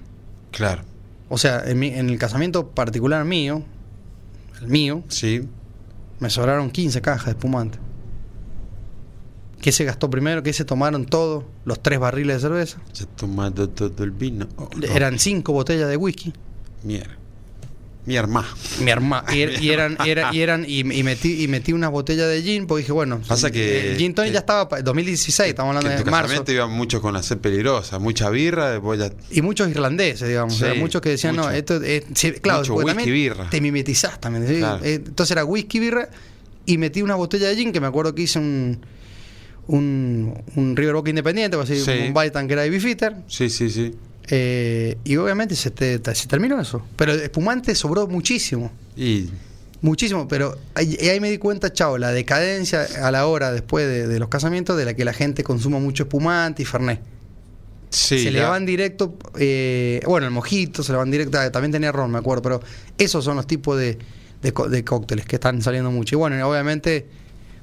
claro, 0.50 0.82
O 1.28 1.38
sea, 1.38 1.62
en, 1.66 1.78
mi- 1.78 1.88
en 1.88 2.10
el 2.10 2.18
casamiento 2.18 2.68
particular 2.70 3.24
mío, 3.24 3.62
el 4.60 4.68
mío, 4.68 5.02
sí. 5.08 5.48
me 6.20 6.28
sobraron 6.30 6.70
15 6.70 7.00
cajas 7.00 7.24
de 7.26 7.30
espumante. 7.32 7.78
¿Qué 9.60 9.70
se 9.72 9.84
gastó 9.84 10.10
primero? 10.10 10.42
¿Qué 10.42 10.52
se 10.52 10.64
tomaron 10.64 11.06
todos? 11.06 11.44
Los 11.64 11.80
tres 11.82 11.98
barriles 12.00 12.36
de 12.36 12.40
cerveza. 12.48 12.78
Se 12.92 13.06
tomado 13.06 13.68
todo 13.68 14.02
el 14.04 14.10
vino. 14.10 14.48
Oh, 14.56 14.68
no. 14.76 14.86
Eran 14.86 15.18
cinco 15.20 15.52
botellas 15.52 15.88
de 15.88 15.96
whisky. 15.96 16.32
Mierda. 16.82 17.16
Mi 18.04 18.16
hermano. 18.16 18.48
Mi 18.80 18.90
herma- 18.90 19.24
y, 19.32 19.42
er- 19.42 19.62
y 19.62 19.70
eran, 19.70 19.96
y 20.04 20.10
era- 20.10 20.30
y 20.34 20.40
eran, 20.40 20.64
y, 20.66 20.80
y 20.80 21.02
metí, 21.04 21.42
y 21.44 21.46
metí 21.48 21.72
una 21.72 21.88
botella 21.88 22.26
de 22.26 22.42
gin, 22.42 22.66
porque 22.66 22.80
dije, 22.82 22.92
bueno, 22.92 23.20
Pasa 23.28 23.50
que- 23.52 23.92
el 23.92 23.96
gin 23.96 24.12
tonic 24.14 24.32
ya 24.32 24.40
estaba, 24.40 24.68
pa- 24.68 24.82
2016, 24.82 25.50
estamos 25.50 25.70
hablando 25.70 25.88
Que 25.88 25.92
en 25.94 25.98
de 26.00 26.04
tu 26.04 26.10
marzo. 26.10 26.44
iban 26.48 26.70
muchos 26.72 27.00
con 27.00 27.14
la 27.14 27.22
sed 27.22 27.38
peligrosa, 27.38 27.98
mucha 28.00 28.28
birra, 28.30 28.70
después 28.72 28.98
ya 28.98 29.12
Y 29.30 29.40
muchos 29.42 29.68
irlandeses, 29.70 30.26
digamos. 30.28 30.54
Sí, 30.56 30.64
o 30.64 30.66
sea, 30.66 30.74
muchos 30.74 31.00
que 31.00 31.10
decían, 31.10 31.36
no, 31.36 31.48
esto 31.50 31.80
es. 31.80 32.04
sí, 32.14 32.32
claro, 32.32 32.60
Mucho 32.60 32.74
whisky, 32.74 32.88
también 32.88 33.12
birra. 33.12 33.50
Te 33.50 33.60
mimetizás 33.60 34.20
también. 34.20 34.48
¿sí? 34.48 34.58
Claro. 34.58 34.84
Eh, 34.84 34.94
Entonces 34.94 35.30
era 35.30 35.44
whisky, 35.44 35.78
birra. 35.78 36.08
Y 36.66 36.78
metí 36.78 37.02
una 37.02 37.14
botella 37.14 37.48
de 37.48 37.56
gin 37.56 37.70
que 37.72 37.80
me 37.80 37.86
acuerdo 37.86 38.14
que 38.14 38.22
hice 38.22 38.38
un. 38.38 38.84
Un, 39.68 40.34
un 40.56 40.76
Riverwalk 40.76 41.06
independiente, 41.08 41.56
así, 41.56 41.78
Sí. 41.80 41.90
un 42.08 42.12
Baitan 42.12 42.46
que 42.48 42.54
era 42.54 42.62
de 42.62 42.70
Bifitter. 42.70 43.14
Sí, 43.28 43.48
sí, 43.48 43.70
sí. 43.70 43.94
Eh, 44.28 44.96
y 45.04 45.16
obviamente 45.16 45.54
se, 45.56 45.70
te- 45.70 46.00
se 46.14 46.26
terminó 46.28 46.60
eso. 46.60 46.82
Pero 46.96 47.12
el 47.12 47.20
espumante 47.20 47.74
sobró 47.74 48.06
muchísimo. 48.06 48.70
Y 48.96 49.28
Muchísimo, 49.80 50.28
pero 50.28 50.56
ahí, 50.74 50.96
ahí 51.10 51.18
me 51.18 51.28
di 51.28 51.38
cuenta, 51.38 51.72
chao, 51.72 51.98
la 51.98 52.12
decadencia 52.12 52.86
a 53.02 53.10
la 53.10 53.26
hora 53.26 53.50
después 53.50 53.84
de, 53.88 54.06
de 54.06 54.18
los 54.20 54.28
casamientos 54.28 54.76
de 54.76 54.84
la 54.84 54.94
que 54.94 55.04
la 55.04 55.12
gente 55.12 55.42
consuma 55.42 55.80
mucho 55.80 56.04
espumante 56.04 56.62
y 56.62 56.64
fernet. 56.64 57.00
sí, 57.90 58.22
se 58.22 58.30
le 58.30 58.42
van 58.42 58.64
directo, 58.64 59.16
eh, 59.40 60.00
bueno, 60.06 60.28
el 60.28 60.32
mojito, 60.32 60.84
se 60.84 60.92
le 60.92 60.98
van 60.98 61.10
directo, 61.10 61.36
ah, 61.40 61.50
también 61.50 61.72
tenía 61.72 61.90
ron, 61.90 62.12
me 62.12 62.18
acuerdo, 62.18 62.42
pero 62.42 62.60
esos 62.96 63.24
son 63.24 63.34
los 63.34 63.48
tipos 63.48 63.76
de, 63.76 63.98
de, 64.40 64.52
co- 64.52 64.68
de 64.68 64.84
cócteles 64.84 65.24
que 65.26 65.34
están 65.34 65.60
saliendo 65.62 65.90
mucho. 65.90 66.14
Y 66.14 66.18
bueno, 66.18 66.48
obviamente 66.48 67.08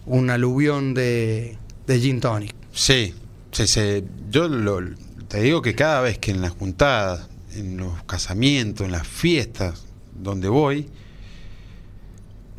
un 0.06 0.30
aluvión 0.30 0.94
de, 0.94 1.58
de 1.88 2.00
gin 2.02 2.20
tonic. 2.20 2.54
Sí, 2.74 3.14
sí, 3.54 3.66
sí. 3.66 4.04
Yo 4.30 4.50
lo- 4.50 4.82
te 5.30 5.42
digo 5.42 5.62
que 5.62 5.74
cada 5.76 6.02
vez 6.02 6.18
que 6.18 6.32
en 6.32 6.42
las 6.42 6.52
juntadas, 6.52 7.28
en 7.56 7.78
los 7.78 8.04
casamientos, 8.04 8.86
en 8.86 8.92
las 8.92 9.08
fiestas 9.08 9.86
donde 10.14 10.50
voy, 10.50 10.90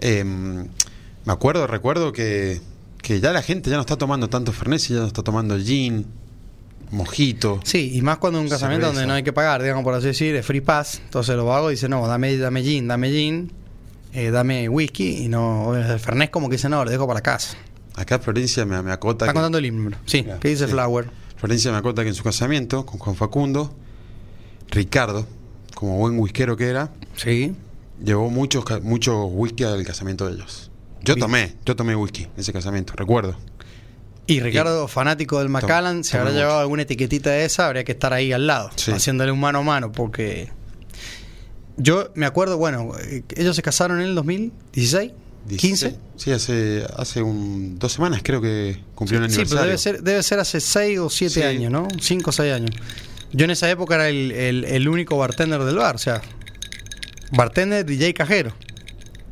em, 0.00 0.66
me 1.24 1.32
acuerdo, 1.32 1.66
recuerdo 1.66 2.12
que, 2.12 2.60
que 3.02 3.20
ya 3.20 3.32
la 3.32 3.42
gente 3.42 3.70
ya 3.70 3.76
no 3.76 3.82
está 3.82 3.96
tomando 3.96 4.28
tanto 4.28 4.52
Fernet, 4.52 4.80
ya 4.80 4.96
no 5.00 5.06
está 5.06 5.22
tomando 5.22 5.58
gin, 5.58 6.06
mojito. 6.90 7.60
Sí, 7.64 7.92
y 7.94 8.02
más 8.02 8.18
cuando 8.18 8.38
es 8.38 8.44
un 8.44 8.50
casamiento 8.50 8.86
Cerveza. 8.86 9.00
donde 9.00 9.06
no 9.08 9.14
hay 9.16 9.22
que 9.22 9.32
pagar, 9.32 9.62
digamos 9.62 9.84
por 9.84 9.94
así 9.94 10.06
decir, 10.08 10.34
es 10.34 10.46
free 10.46 10.60
pass. 10.60 11.00
Entonces 11.04 11.36
lo 11.36 11.52
hago 11.54 11.70
y 11.70 11.74
dice, 11.74 11.88
no, 11.88 12.06
dame, 12.06 12.36
dame 12.36 12.62
gin, 12.62 12.88
dame 12.88 13.10
gin, 13.10 13.52
eh, 14.12 14.30
dame 14.30 14.68
whisky 14.68 15.24
y 15.24 15.28
no, 15.28 15.76
el 15.76 15.98
fernet 16.00 16.30
como 16.30 16.48
que 16.48 16.56
dice, 16.56 16.68
no, 16.68 16.84
lo 16.84 16.90
dejo 16.90 17.06
para 17.06 17.20
casa. 17.20 17.56
Acá 17.96 18.18
Florencia 18.18 18.64
me, 18.64 18.80
me 18.82 18.92
acota. 18.92 19.24
Está 19.26 19.32
que- 19.32 19.36
contando 19.36 19.58
el 19.58 19.66
himno. 19.66 19.96
Sí, 20.06 20.22
Claro, 20.22 20.40
que 20.40 20.48
dice 20.48 20.64
sí. 20.66 20.70
Flower. 20.72 21.10
Florencia 21.40 21.72
me 21.72 21.78
acota 21.78 22.02
que 22.02 22.08
en 22.10 22.14
su 22.14 22.22
casamiento 22.22 22.84
con 22.84 22.98
Juan 22.98 23.16
Facundo, 23.16 23.72
Ricardo, 24.70 25.26
como 25.74 25.96
buen 25.96 26.18
whiskero 26.18 26.56
que 26.56 26.66
era, 26.68 26.92
Sí. 27.16 27.54
llevó 28.04 28.28
muchos 28.30 28.64
mucho 28.82 29.24
whisky 29.24 29.64
al 29.64 29.82
casamiento 29.84 30.26
de 30.26 30.34
ellos. 30.34 30.70
Yo 31.02 31.14
Bien. 31.14 31.20
tomé, 31.26 31.54
yo 31.64 31.74
tomé 31.76 31.96
whisky 31.96 32.24
en 32.24 32.30
ese 32.36 32.52
casamiento, 32.52 32.92
recuerdo. 32.94 33.36
Y 34.26 34.40
Ricardo, 34.40 34.86
fanático 34.86 35.38
del 35.38 35.48
Macallan, 35.48 36.04
si 36.04 36.10
toma 36.12 36.20
habrá 36.20 36.32
mucho. 36.32 36.40
llevado 36.42 36.60
alguna 36.60 36.82
etiquetita 36.82 37.30
de 37.30 37.46
esa, 37.46 37.66
habría 37.66 37.84
que 37.84 37.92
estar 37.92 38.12
ahí 38.12 38.32
al 38.32 38.46
lado, 38.46 38.70
Sí. 38.76 38.92
haciéndole 38.92 39.32
un 39.32 39.40
mano 39.40 39.60
a 39.60 39.62
mano, 39.62 39.90
porque 39.92 40.50
yo 41.76 42.10
me 42.14 42.26
acuerdo, 42.26 42.58
bueno, 42.58 42.92
eh, 43.02 43.24
ellos 43.36 43.56
se 43.56 43.62
casaron 43.62 44.00
en 44.00 44.08
el 44.08 44.14
2016, 44.14 45.12
15. 45.48 45.96
Sí, 46.16 46.30
hace, 46.32 46.84
hace 46.96 47.22
un, 47.22 47.78
dos 47.78 47.92
semanas 47.92 48.20
creo 48.22 48.40
que 48.40 48.78
cumplió 48.94 49.20
un 49.20 49.30
Sí, 49.30 49.36
pero 49.48 49.60
aniversario. 49.60 49.66
debe 49.66 49.78
ser, 49.78 50.02
debe 50.02 50.22
ser 50.22 50.38
hace 50.40 50.60
6 50.60 50.98
o 50.98 51.10
7 51.10 51.34
Sí. 51.34 51.42
años, 51.42 51.72
¿no? 51.72 51.88
5 52.00 52.30
o 52.30 52.32
6 52.32 52.52
años. 52.52 52.70
Yo 53.32 53.44
en 53.44 53.50
esa 53.50 53.70
época 53.70 53.94
era 53.94 54.08
el, 54.08 54.32
el- 54.32 54.64
el 54.64 54.88
único 54.88 55.16
bartender 55.16 55.62
del 55.64 55.76
bar, 55.76 55.94
o 55.94 55.98
sea, 55.98 56.20
bartender, 57.32 57.84
DJ 57.86 58.14
cajero. 58.14 58.52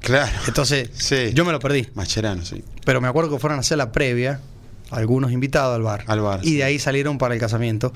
Claro. 0.00 0.30
Entonces, 0.46 0.90
Sí. 0.94 1.32
yo 1.34 1.44
me 1.44 1.52
lo 1.52 1.58
perdí. 1.58 1.88
Macherano, 1.94 2.44
sí. 2.44 2.62
Pero 2.84 3.00
me 3.00 3.08
acuerdo 3.08 3.30
que 3.30 3.38
fueron 3.38 3.58
a 3.58 3.60
hacer 3.60 3.76
la 3.78 3.92
previa, 3.92 4.40
algunos 4.90 5.32
invitados 5.32 5.74
al 5.76 5.82
bar. 5.82 6.04
Al 6.06 6.20
bar, 6.20 6.40
Y 6.42 6.48
sí. 6.50 6.56
de 6.56 6.64
ahí 6.64 6.78
salieron 6.78 7.18
para 7.18 7.34
el 7.34 7.40
casamiento. 7.40 7.92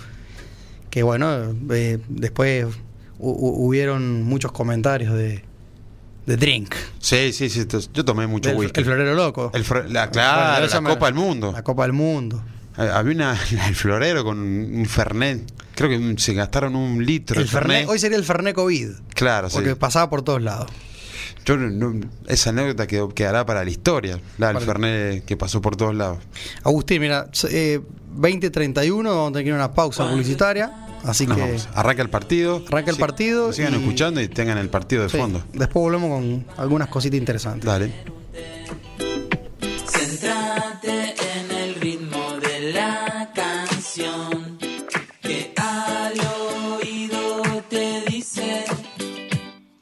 Que 0.90 1.03
bueno, 1.03 1.55
eh, 1.70 1.98
después 2.09 2.66
hu- 2.66 2.72
hu- 3.18 3.55
hubieron 3.57 4.22
muchos 4.25 4.53
comentarios 4.53 5.14
de, 5.14 5.42
de 6.26 6.37
drink. 6.37 6.74
Sí, 6.98 7.32
sí, 7.32 7.48
sí. 7.50 7.66
Yo 7.92 8.04
tomé 8.04 8.26
mucho 8.26 8.48
Del- 8.50 8.58
whisky. 8.58 8.80
el 8.80 8.85
florero 8.87 9.14
loco. 9.14 9.50
El 9.54 9.64
la, 9.92 10.11
claro, 10.11 10.64
esa 10.66 10.80
la 10.80 10.90
Copa 10.90 11.06
del 11.06 11.14
Mundo. 11.14 11.52
La 11.52 11.62
Copa 11.62 11.82
del 11.82 11.92
Mundo. 11.92 12.42
Eh, 12.78 12.88
Había 12.92 13.14
una, 13.14 13.32
el 13.68 13.74
florero 13.74 14.24
con 14.24 14.38
un 14.38 14.87
Fernet. 14.87 15.52
Creo 15.74 15.88
que 15.88 16.14
se 16.18 16.35
gastaron 16.35 16.76
un 16.76 17.04
litro 17.04 17.40
El 17.40 17.46
de 17.46 17.50
Fernet, 17.50 17.70
Fernet. 17.78 17.90
hoy 17.90 17.98
sería 17.98 18.16
el 18.18 18.24
Fernet 18.24 18.54
COVID. 18.54 18.90
Claro, 19.14 19.48
sí. 19.50 19.54
Porque 19.56 19.74
pasaba 19.76 20.08
por 20.11 20.22
todos 20.22 20.40
lados. 20.42 20.70
Yo 21.44 21.56
no- 21.56 21.98
esa 22.28 22.50
anécdota 22.50 22.87
quedó- 22.87 23.08
quedará 23.08 23.44
para 23.44 23.64
la 23.64 23.70
historia. 23.70 24.20
La 24.38 24.52
del 24.52 24.62
Fernet 24.62 25.24
que 25.24 25.37
pasó 25.37 25.61
por 25.61 25.76
todos 25.76 25.94
lados. 25.94 26.18
Agustín, 26.62 27.00
mira, 27.00 27.28
eh, 27.50 27.80
2031, 28.14 29.08
vamos 29.11 29.30
a 29.30 29.32
tener 29.32 29.44
que 29.44 29.48
ir 29.48 29.54
a 29.54 29.56
una 29.56 29.72
pausa 29.72 30.08
publicitaria. 30.08 30.70
Así 31.04 31.26
Nos 31.26 31.36
que 31.36 31.42
vamos. 31.42 31.68
Arranca 31.74 32.02
el 32.02 32.10
partido. 32.10 32.62
Arranca 32.68 32.90
el 32.90 32.96
partido 32.96 33.52
Sigan 33.52 33.74
y- 33.74 33.76
escuchando 33.76 34.20
y 34.20 34.28
tengan 34.28 34.58
el 34.58 34.68
partido 34.68 35.02
de 35.02 35.08
sí, 35.10 35.16
fondo. 35.18 35.42
después 35.52 35.82
volvemos 35.82 36.10
con 36.10 36.46
algunas 36.56 36.88
cositas 36.88 37.18
interesantes. 37.18 37.64
Dale. 37.64 37.92
Centrate 39.86 41.14
en 41.38 41.50
el 41.56 41.74
ritmo 41.76 42.18
de 42.40 42.72
la 42.72 43.30
canción 43.34 44.58
que 45.20 45.52
al 45.56 46.12
oído 46.80 47.42
te 47.68 48.02
dice 48.08 48.64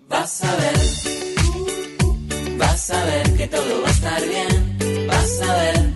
vas 0.09 0.43
a 0.45 0.57
ver 0.57 0.79
vas 2.59 2.91
a 2.91 3.05
ver 3.05 3.37
que 3.37 3.47
todo 3.49 3.83
va 3.83 3.89
a 3.89 3.91
estar 3.91 4.23
bien 4.29 5.07
vas 5.07 5.41
a 5.43 5.55
ver 5.57 5.91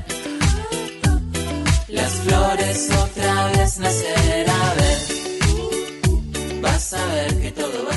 las 1.89 2.13
flores 2.13 2.91
otra 3.03 3.47
vez 3.53 3.79
nacer 3.79 4.47
saber 6.95 7.41
que 7.41 7.51
todo 7.51 7.85
va 7.87 7.94